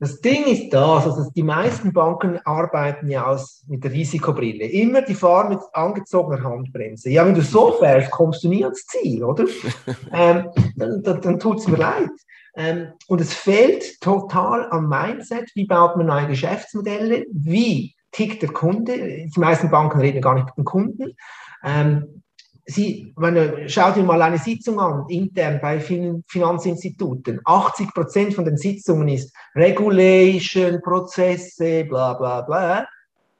Das 0.03 0.19
Ding 0.19 0.43
ist 0.47 0.73
das, 0.73 1.05
also 1.05 1.31
die 1.33 1.43
meisten 1.43 1.93
Banken 1.93 2.37
arbeiten 2.43 3.09
ja 3.09 3.25
aus, 3.25 3.63
mit 3.69 3.85
der 3.85 3.93
Risikobrille. 3.93 4.65
Immer 4.65 5.01
die 5.01 5.13
fahren 5.13 5.47
mit 5.47 5.59
angezogener 5.71 6.43
Handbremse. 6.43 7.09
Ja, 7.09 7.25
wenn 7.25 7.35
du 7.35 7.41
so 7.41 7.71
fährst, 7.79 8.11
kommst 8.11 8.43
du 8.43 8.49
nie 8.49 8.65
ans 8.65 8.85
Ziel, 8.85 9.23
oder? 9.23 9.45
ähm, 10.11 10.49
dann 10.75 11.03
dann, 11.03 11.21
dann 11.21 11.39
tut 11.39 11.59
es 11.59 11.69
mir 11.69 11.77
leid. 11.77 12.09
Ähm, 12.57 12.89
und 13.07 13.21
es 13.21 13.33
fehlt 13.33 14.01
total 14.01 14.69
am 14.71 14.89
Mindset. 14.89 15.49
Wie 15.55 15.67
baut 15.67 15.95
man 15.95 16.07
neue 16.07 16.27
Geschäftsmodelle? 16.27 17.25
Wie 17.31 17.95
tickt 18.11 18.41
der 18.41 18.49
Kunde? 18.49 18.97
Die 18.97 19.39
meisten 19.39 19.71
Banken 19.71 20.01
reden 20.01 20.19
gar 20.19 20.33
nicht 20.33 20.47
mit 20.47 20.57
dem 20.57 20.65
Kunden. 20.65 21.15
Ähm, 21.63 22.22
Sie, 22.65 23.13
meine, 23.17 23.67
schau 23.67 23.91
dir 23.91 24.03
mal 24.03 24.21
eine 24.21 24.37
Sitzung 24.37 24.79
an, 24.79 25.05
intern 25.09 25.59
bei 25.61 25.79
vielen 25.81 26.23
Finanzinstituten. 26.27 27.41
80 27.43 27.93
Prozent 27.93 28.33
von 28.33 28.45
den 28.45 28.57
Sitzungen 28.57 29.09
ist 29.09 29.35
Regulation, 29.53 30.81
Prozesse, 30.81 31.83
bla 31.83 32.13
bla 32.13 32.41
bla. 32.41 32.87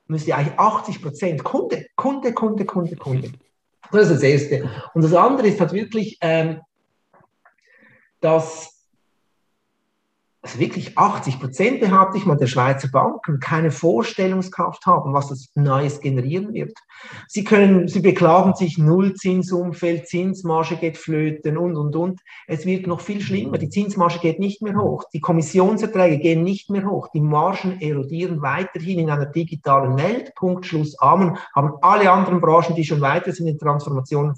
Müsste 0.08 0.36
eigentlich 0.36 0.60
80 0.60 1.02
Prozent 1.02 1.44
Kunde, 1.44 1.86
Kunde, 1.96 2.34
Kunde, 2.34 2.66
Kunde, 2.66 2.96
Kunde. 2.98 3.32
Das 3.92 4.10
ist 4.10 4.16
das 4.16 4.24
Erste. 4.24 4.70
Und 4.94 5.04
das 5.04 5.14
andere 5.14 5.48
ist 5.48 5.60
halt 5.60 5.72
wirklich, 5.72 6.18
ähm, 6.20 6.60
dass 8.20 8.73
also 10.44 10.60
wirklich 10.60 10.98
80 10.98 11.40
Prozent 11.40 11.80
behaupte 11.80 12.18
ich 12.18 12.26
mal 12.26 12.36
der 12.36 12.48
Schweizer 12.48 12.90
Banken 12.90 13.40
keine 13.40 13.72
Vorstellungskraft 13.72 14.86
haben, 14.86 15.14
was 15.14 15.30
das 15.30 15.50
Neues 15.56 16.02
generieren 16.02 16.54
wird. 16.54 16.78
Sie 17.30 17.46
können, 17.46 17.88
sie 17.88 18.02
beklagen 18.02 18.54
sich 18.54 18.78
Nullzinsumfeld, 18.78 20.06
Zinsmarge 20.06 20.76
geht 20.76 20.98
flöten 20.98 21.58
und, 21.58 21.78
und, 21.78 21.96
und. 21.96 22.20
Es 22.46 22.66
wird 22.66 22.88
noch 22.88 23.00
viel 23.00 23.22
schlimmer. 23.22 23.58
Die 23.58 23.70
Zinsmarge 23.70 24.20
geht 24.20 24.40
nicht 24.40 24.62
mehr 24.62 24.76
hoch. 24.76 25.06
Die 25.14 25.22
Kommissionserträge 25.22 26.20
gehen 26.20 26.44
nicht 26.44 26.70
mehr 26.70 26.86
hoch. 26.86 27.08
Die 27.14 27.22
Margen 27.22 27.80
erodieren 27.80 28.42
weiterhin 28.42 29.00
in 29.00 29.10
einer 29.10 29.28
digitalen 29.28 29.98
Welt. 29.98 30.36
Punkt, 30.36 30.66
Schluss, 30.66 31.00
Amen. 31.00 31.38
Haben 31.56 31.78
alle 31.82 32.12
anderen 32.12 32.42
Branchen, 32.42 32.76
die 32.76 32.84
schon 32.84 33.00
weiter 33.00 33.32
sind 33.32 33.48
in 33.48 33.58
Transformationen 33.58 34.36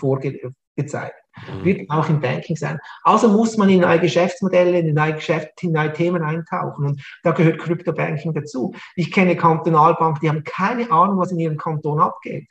vorgezeigt. 0.76 1.16
Mhm. 1.48 1.66
wird 1.66 1.90
auch 1.90 2.08
im 2.10 2.22
Banking 2.22 2.56
sein. 2.56 2.80
Also 3.04 3.28
muss 3.28 3.58
man 3.58 3.70
in 3.70 3.82
neue 3.82 4.00
Geschäftsmodelle, 4.00 4.80
in 4.80 4.94
neue 4.94 5.16
Geschäfte, 5.16 5.66
in 5.68 5.74
neue 5.74 5.92
Themen 5.92 6.24
eintauchen. 6.24 6.86
Und 6.86 7.04
da 7.24 7.32
gehört 7.32 7.60
Crypto-Banking 7.60 8.34
dazu. 8.34 8.74
Ich 8.96 9.12
kenne 9.12 9.36
Kantonalbanken, 9.36 10.22
die 10.22 10.30
haben 10.30 10.44
keine 10.46 10.90
Ahnung, 10.92 11.18
was 11.18 11.32
in 11.32 11.40
ihrem 11.40 11.58
Kanton 11.58 12.00
abgeht. 12.00 12.48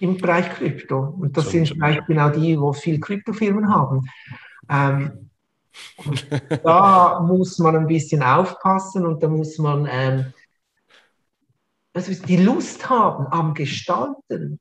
Im 0.00 0.16
Bereich 0.16 0.48
Krypto. 0.54 1.16
Und 1.20 1.36
das 1.36 1.50
sind 1.50 1.68
vielleicht 1.68 2.06
genau 2.06 2.30
die, 2.30 2.58
wo 2.58 2.72
viel 2.72 2.98
Kryptofirmen 2.98 3.68
haben. 3.68 4.08
Ähm, 4.70 5.30
da 6.64 7.20
muss 7.20 7.58
man 7.58 7.76
ein 7.76 7.86
bisschen 7.86 8.22
aufpassen 8.22 9.06
und 9.06 9.22
da 9.22 9.28
muss 9.28 9.58
man 9.58 9.86
ähm, 9.90 10.32
also 11.92 12.12
die 12.26 12.36
Lust 12.36 12.88
haben 12.88 13.26
am 13.26 13.54
Gestalten 13.54 14.60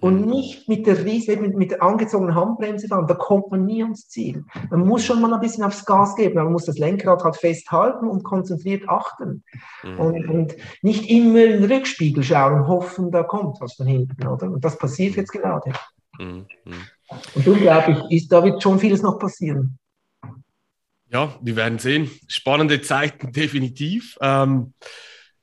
und 0.00 0.26
nicht 0.26 0.68
mit 0.68 0.86
der 0.86 1.04
Riese, 1.04 1.36
mit, 1.36 1.56
mit 1.56 1.70
der 1.70 1.82
angezogenen 1.82 2.34
Handbremse 2.34 2.88
fahren. 2.88 3.06
Da 3.06 3.14
kommt 3.14 3.50
man 3.50 3.66
nie 3.66 3.82
ans 3.82 4.08
Ziel. 4.08 4.44
Man 4.70 4.86
muss 4.86 5.04
schon 5.04 5.20
mal 5.20 5.32
ein 5.32 5.40
bisschen 5.40 5.64
aufs 5.64 5.84
Gas 5.84 6.16
geben, 6.16 6.36
man 6.36 6.52
muss 6.52 6.64
das 6.64 6.78
Lenkrad 6.78 7.22
halt 7.22 7.36
festhalten 7.36 8.08
und 8.08 8.22
konzentriert 8.22 8.88
achten. 8.88 9.44
Mhm. 9.82 9.98
Und, 10.00 10.28
und, 10.28 10.56
nicht 10.82 11.08
immer 11.10 11.44
in 11.44 11.62
den 11.62 11.72
Rückspiegel 11.72 12.24
schauen 12.24 12.60
und 12.60 12.68
hoffen, 12.68 13.10
da 13.10 13.22
kommt 13.22 13.60
was 13.60 13.74
von 13.74 13.86
hinten, 13.86 14.26
oder? 14.26 14.50
Und 14.50 14.64
das 14.64 14.78
passiert 14.78 15.16
jetzt 15.16 15.32
gerade. 15.32 15.72
Mhm. 16.18 16.46
Und 17.34 17.46
unglaublich 17.46 17.98
ist, 18.10 18.32
da 18.32 18.42
wird 18.42 18.62
schon 18.62 18.78
vieles 18.78 19.02
noch 19.02 19.18
passieren. 19.18 19.78
Ja, 21.10 21.34
wir 21.42 21.56
werden 21.56 21.78
sehen. 21.78 22.10
Spannende 22.26 22.80
Zeiten, 22.80 23.32
definitiv. 23.32 24.16
Ähm, 24.22 24.72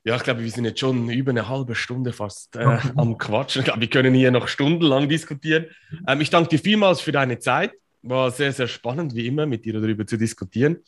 ja, 0.04 0.16
ich 0.16 0.22
glaube, 0.22 0.42
wir 0.42 0.50
sind 0.50 0.64
jetzt 0.64 0.80
schon 0.80 1.10
über 1.10 1.30
eine 1.30 1.48
halbe 1.48 1.74
Stunde 1.74 2.12
fast 2.12 2.56
äh, 2.56 2.64
am 2.96 3.18
Quatschen. 3.18 3.60
Ich 3.60 3.64
glaube, 3.66 3.80
wir 3.80 3.90
können 3.90 4.14
hier 4.14 4.30
noch 4.30 4.48
stundenlang 4.48 5.08
diskutieren. 5.08 5.66
Ähm, 6.06 6.20
ich 6.20 6.30
danke 6.30 6.48
dir 6.48 6.58
vielmals 6.58 7.00
für 7.00 7.12
deine 7.12 7.38
Zeit. 7.38 7.72
War 8.02 8.30
sehr, 8.30 8.52
sehr 8.52 8.66
spannend, 8.66 9.14
wie 9.14 9.26
immer, 9.26 9.46
mit 9.46 9.64
dir 9.64 9.74
darüber 9.74 10.06
zu 10.06 10.16
diskutieren. 10.16 10.78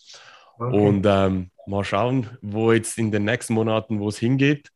Okay. 0.58 0.76
Und 0.76 1.04
ähm, 1.06 1.50
mal 1.66 1.84
schauen, 1.84 2.30
wo 2.40 2.72
jetzt 2.72 2.98
in 2.98 3.10
den 3.10 3.24
nächsten 3.24 3.54
Monaten, 3.54 4.00
wo 4.00 4.08
es 4.08 4.18
hingeht. 4.18 4.70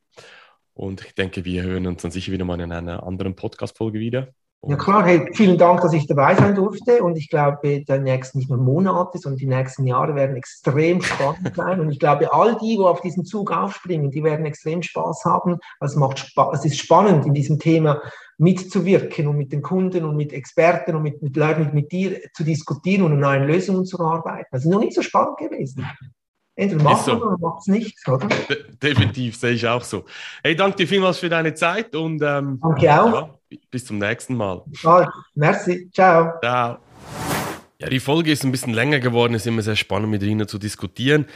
Und 0.74 1.02
ich 1.06 1.14
denke, 1.14 1.46
wir 1.46 1.62
hören 1.62 1.86
uns 1.86 2.02
dann 2.02 2.10
sicher 2.10 2.32
wieder 2.32 2.44
mal 2.44 2.60
in 2.60 2.72
einer 2.72 3.02
anderen 3.04 3.34
Podcast-Folge 3.34 3.98
wieder. 3.98 4.28
Ja 4.68 4.74
klar, 4.74 5.06
hey, 5.06 5.28
vielen 5.32 5.58
Dank, 5.58 5.80
dass 5.82 5.92
ich 5.92 6.08
dabei 6.08 6.34
sein 6.34 6.56
durfte 6.56 7.00
und 7.00 7.16
ich 7.16 7.28
glaube, 7.28 7.84
die 7.84 7.98
nächsten 8.00 8.38
nicht 8.38 8.50
nur 8.50 8.58
Monate, 8.58 9.16
sondern 9.18 9.38
die 9.38 9.46
nächsten 9.46 9.86
Jahre 9.86 10.16
werden 10.16 10.34
extrem 10.34 11.00
spannend 11.02 11.54
sein 11.54 11.78
und 11.78 11.90
ich 11.92 12.00
glaube, 12.00 12.32
all 12.32 12.56
die, 12.56 12.76
wo 12.76 12.86
auf 12.86 13.00
diesen 13.00 13.24
Zug 13.24 13.52
aufspringen, 13.52 14.10
die 14.10 14.24
werden 14.24 14.44
extrem 14.44 14.82
Spaß 14.82 15.24
haben. 15.24 15.58
Es 15.78 15.94
macht 15.94 16.18
Spaß, 16.18 16.58
es 16.58 16.64
ist 16.64 16.78
spannend, 16.78 17.26
in 17.26 17.32
diesem 17.32 17.60
Thema 17.60 18.02
mitzuwirken 18.38 19.28
und 19.28 19.36
mit 19.36 19.52
den 19.52 19.62
Kunden 19.62 20.04
und 20.04 20.16
mit 20.16 20.32
Experten 20.32 20.96
und 20.96 21.02
mit, 21.02 21.22
mit 21.22 21.36
Leuten, 21.36 21.66
mit, 21.66 21.74
mit 21.74 21.92
dir 21.92 22.20
zu 22.34 22.42
diskutieren 22.42 23.04
und 23.04 23.12
an 23.12 23.20
neuen 23.20 23.44
Lösungen 23.44 23.84
zu 23.84 24.00
arbeiten. 24.00 24.48
Das 24.50 24.64
ist 24.64 24.70
noch 24.70 24.80
nicht 24.80 24.94
so 24.94 25.02
spannend 25.02 25.36
gewesen. 25.38 25.86
Entweder 26.58 26.82
macht 26.82 27.04
so. 27.04 27.22
oder 27.22 27.36
macht 27.38 27.60
es 27.60 27.66
nicht, 27.66 28.08
oder? 28.08 28.28
De 28.28 28.64
definitiv, 28.82 29.36
sehe 29.36 29.52
ich 29.52 29.68
auch 29.68 29.84
so. 29.84 30.06
Hey, 30.42 30.56
danke 30.56 30.78
dir 30.78 30.88
vielmals 30.88 31.18
für 31.18 31.28
deine 31.28 31.52
Zeit 31.52 31.94
und 31.94 32.22
ähm, 32.22 32.58
danke 32.62 33.02
auch. 33.02 33.12
Ja, 33.12 33.30
bis 33.70 33.84
zum 33.84 33.98
nächsten 33.98 34.36
Mal. 34.36 34.62
Bald. 34.82 35.08
Merci. 35.34 35.90
Ciao. 35.92 36.32
Ciao. 36.40 36.78
Ja, 37.78 37.90
die 37.90 38.00
Folge 38.00 38.32
ist 38.32 38.42
ein 38.42 38.52
bisschen 38.52 38.72
länger 38.72 39.00
geworden, 39.00 39.34
ist 39.34 39.46
immer 39.46 39.60
sehr 39.60 39.76
spannend 39.76 40.10
mit 40.10 40.22
Rina 40.22 40.46
zu 40.46 40.58
diskutieren. 40.58 41.26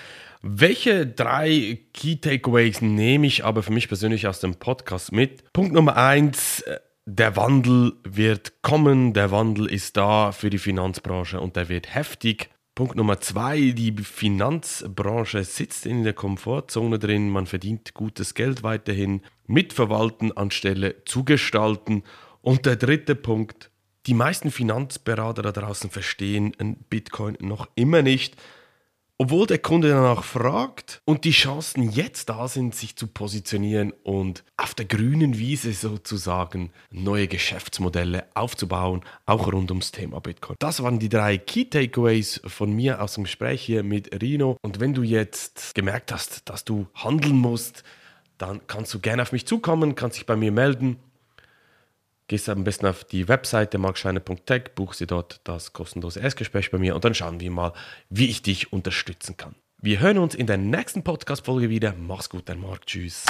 Welche 0.41 1.07
drei 1.07 1.81
Key 1.93 2.17
Takeaways 2.17 2.81
nehme 2.81 3.27
ich 3.27 3.45
aber 3.45 3.63
für 3.63 3.73
mich 3.73 3.89
persönlich 3.89 4.27
aus 4.27 4.41
dem 4.41 4.55
Podcast 4.55 5.13
mit? 5.13 5.53
Punkt 5.53 5.75
Nummer 5.75 5.99
eins, 5.99 6.63
äh, 6.63 6.81
der 7.05 7.37
Wandel 7.37 7.93
wird 8.05 8.63
kommen, 8.63 9.13
der 9.13 9.31
Wandel 9.31 9.67
ist 9.67 9.99
da 9.99 10.33
für 10.33 10.49
die 10.49 10.57
Finanzbranche 10.59 11.41
und 11.41 11.57
der 11.57 11.69
wird 11.69 11.95
heftig. 11.95 12.49
Punkt 12.81 12.97
Nummer 12.97 13.21
zwei, 13.21 13.73
die 13.73 13.93
Finanzbranche 13.93 15.45
sitzt 15.45 15.85
in 15.85 16.03
der 16.03 16.15
Komfortzone 16.15 16.99
drin, 16.99 17.29
man 17.29 17.45
verdient 17.45 17.93
gutes 17.93 18.33
Geld 18.33 18.63
weiterhin, 18.63 19.21
mitverwalten 19.47 20.35
anstelle 20.35 21.05
zugestalten. 21.05 22.05
Und 22.41 22.65
der 22.65 22.77
dritte 22.77 23.17
Punkt, 23.17 23.71
die 24.07 24.15
meisten 24.15 24.51
Finanzberater 24.51 25.43
da 25.43 25.53
draußen 25.53 25.91
verstehen 25.91 26.55
Bitcoin 26.89 27.37
noch 27.41 27.69
immer 27.75 28.01
nicht 28.01 28.37
obwohl 29.21 29.47
der 29.47 29.59
Kunde 29.59 29.91
danach 29.91 30.25
fragt 30.25 31.03
und 31.05 31.25
die 31.25 31.33
Chancen 31.33 31.91
jetzt 31.91 32.31
da 32.31 32.49
sind, 32.49 32.75
sich 32.75 32.97
zu 32.97 33.07
positionieren 33.07 33.93
und 34.03 34.45
auf 34.57 34.75
der 34.75 34.87
grünen 34.87 35.37
Wiese 35.37 35.75
sozusagen 35.75 36.71
neue 36.91 37.29
Geschäftsmodelle 37.29 38.25
aufzubauen, 38.33 39.03
auch 39.27 39.53
rund 39.53 39.71
ums 39.73 39.93
Thema 39.93 40.21
Bitcoin. 40.21 40.57
Das 40.59 40.83
waren 40.83 40.99
die 40.99 41.11
drei 41.11 41.37
Key 41.37 41.67
Takeaways 41.67 42.41
von 42.47 42.73
mir 42.73 43.03
aus 43.03 43.13
dem 43.13 43.25
Gespräch 43.25 43.61
hier 43.61 43.83
mit 43.83 44.23
Rino. 44.23 44.57
Und 44.63 44.81
wenn 44.81 44.95
du 44.95 45.03
jetzt 45.03 45.75
gemerkt 45.75 46.13
hast, 46.13 46.49
dass 46.49 46.65
du 46.65 46.87
handeln 46.95 47.37
musst, 47.37 47.85
dann 48.39 48.67
kannst 48.69 48.95
du 48.95 49.01
gerne 49.01 49.21
auf 49.21 49.33
mich 49.33 49.47
zukommen, 49.47 49.97
kannst 49.97 50.17
dich 50.17 50.25
bei 50.25 50.37
mir 50.37 50.51
melden 50.51 50.97
gehst 52.31 52.49
am 52.49 52.63
besten 52.63 52.87
auf 52.87 53.03
die 53.03 53.27
Webseite 53.27 53.77
markscheiner.tech, 53.77 54.77
buchst 54.77 55.01
dir 55.01 55.09
dort 55.09 55.41
das 55.43 55.73
kostenlose 55.73 56.21
Erstgespräch 56.21 56.71
bei 56.71 56.79
mir 56.79 56.95
und 56.95 57.05
dann 57.05 57.13
schauen 57.13 57.41
wir 57.41 57.51
mal, 57.51 57.73
wie 58.09 58.31
ich 58.31 58.41
dich 58.41 58.73
unterstützen 58.73 59.37
kann. 59.37 59.57
Wir 59.79 59.99
hören 59.99 60.19
uns 60.19 60.37
in 60.37 60.47
der 60.47 60.57
nächsten 60.57 61.03
Podcast-Folge 61.03 61.71
wieder. 61.71 61.93
Mach's 61.99 62.31
gut, 62.31 62.49
dein 62.49 62.61
Marc. 62.61 62.87
Tschüss. 62.87 63.25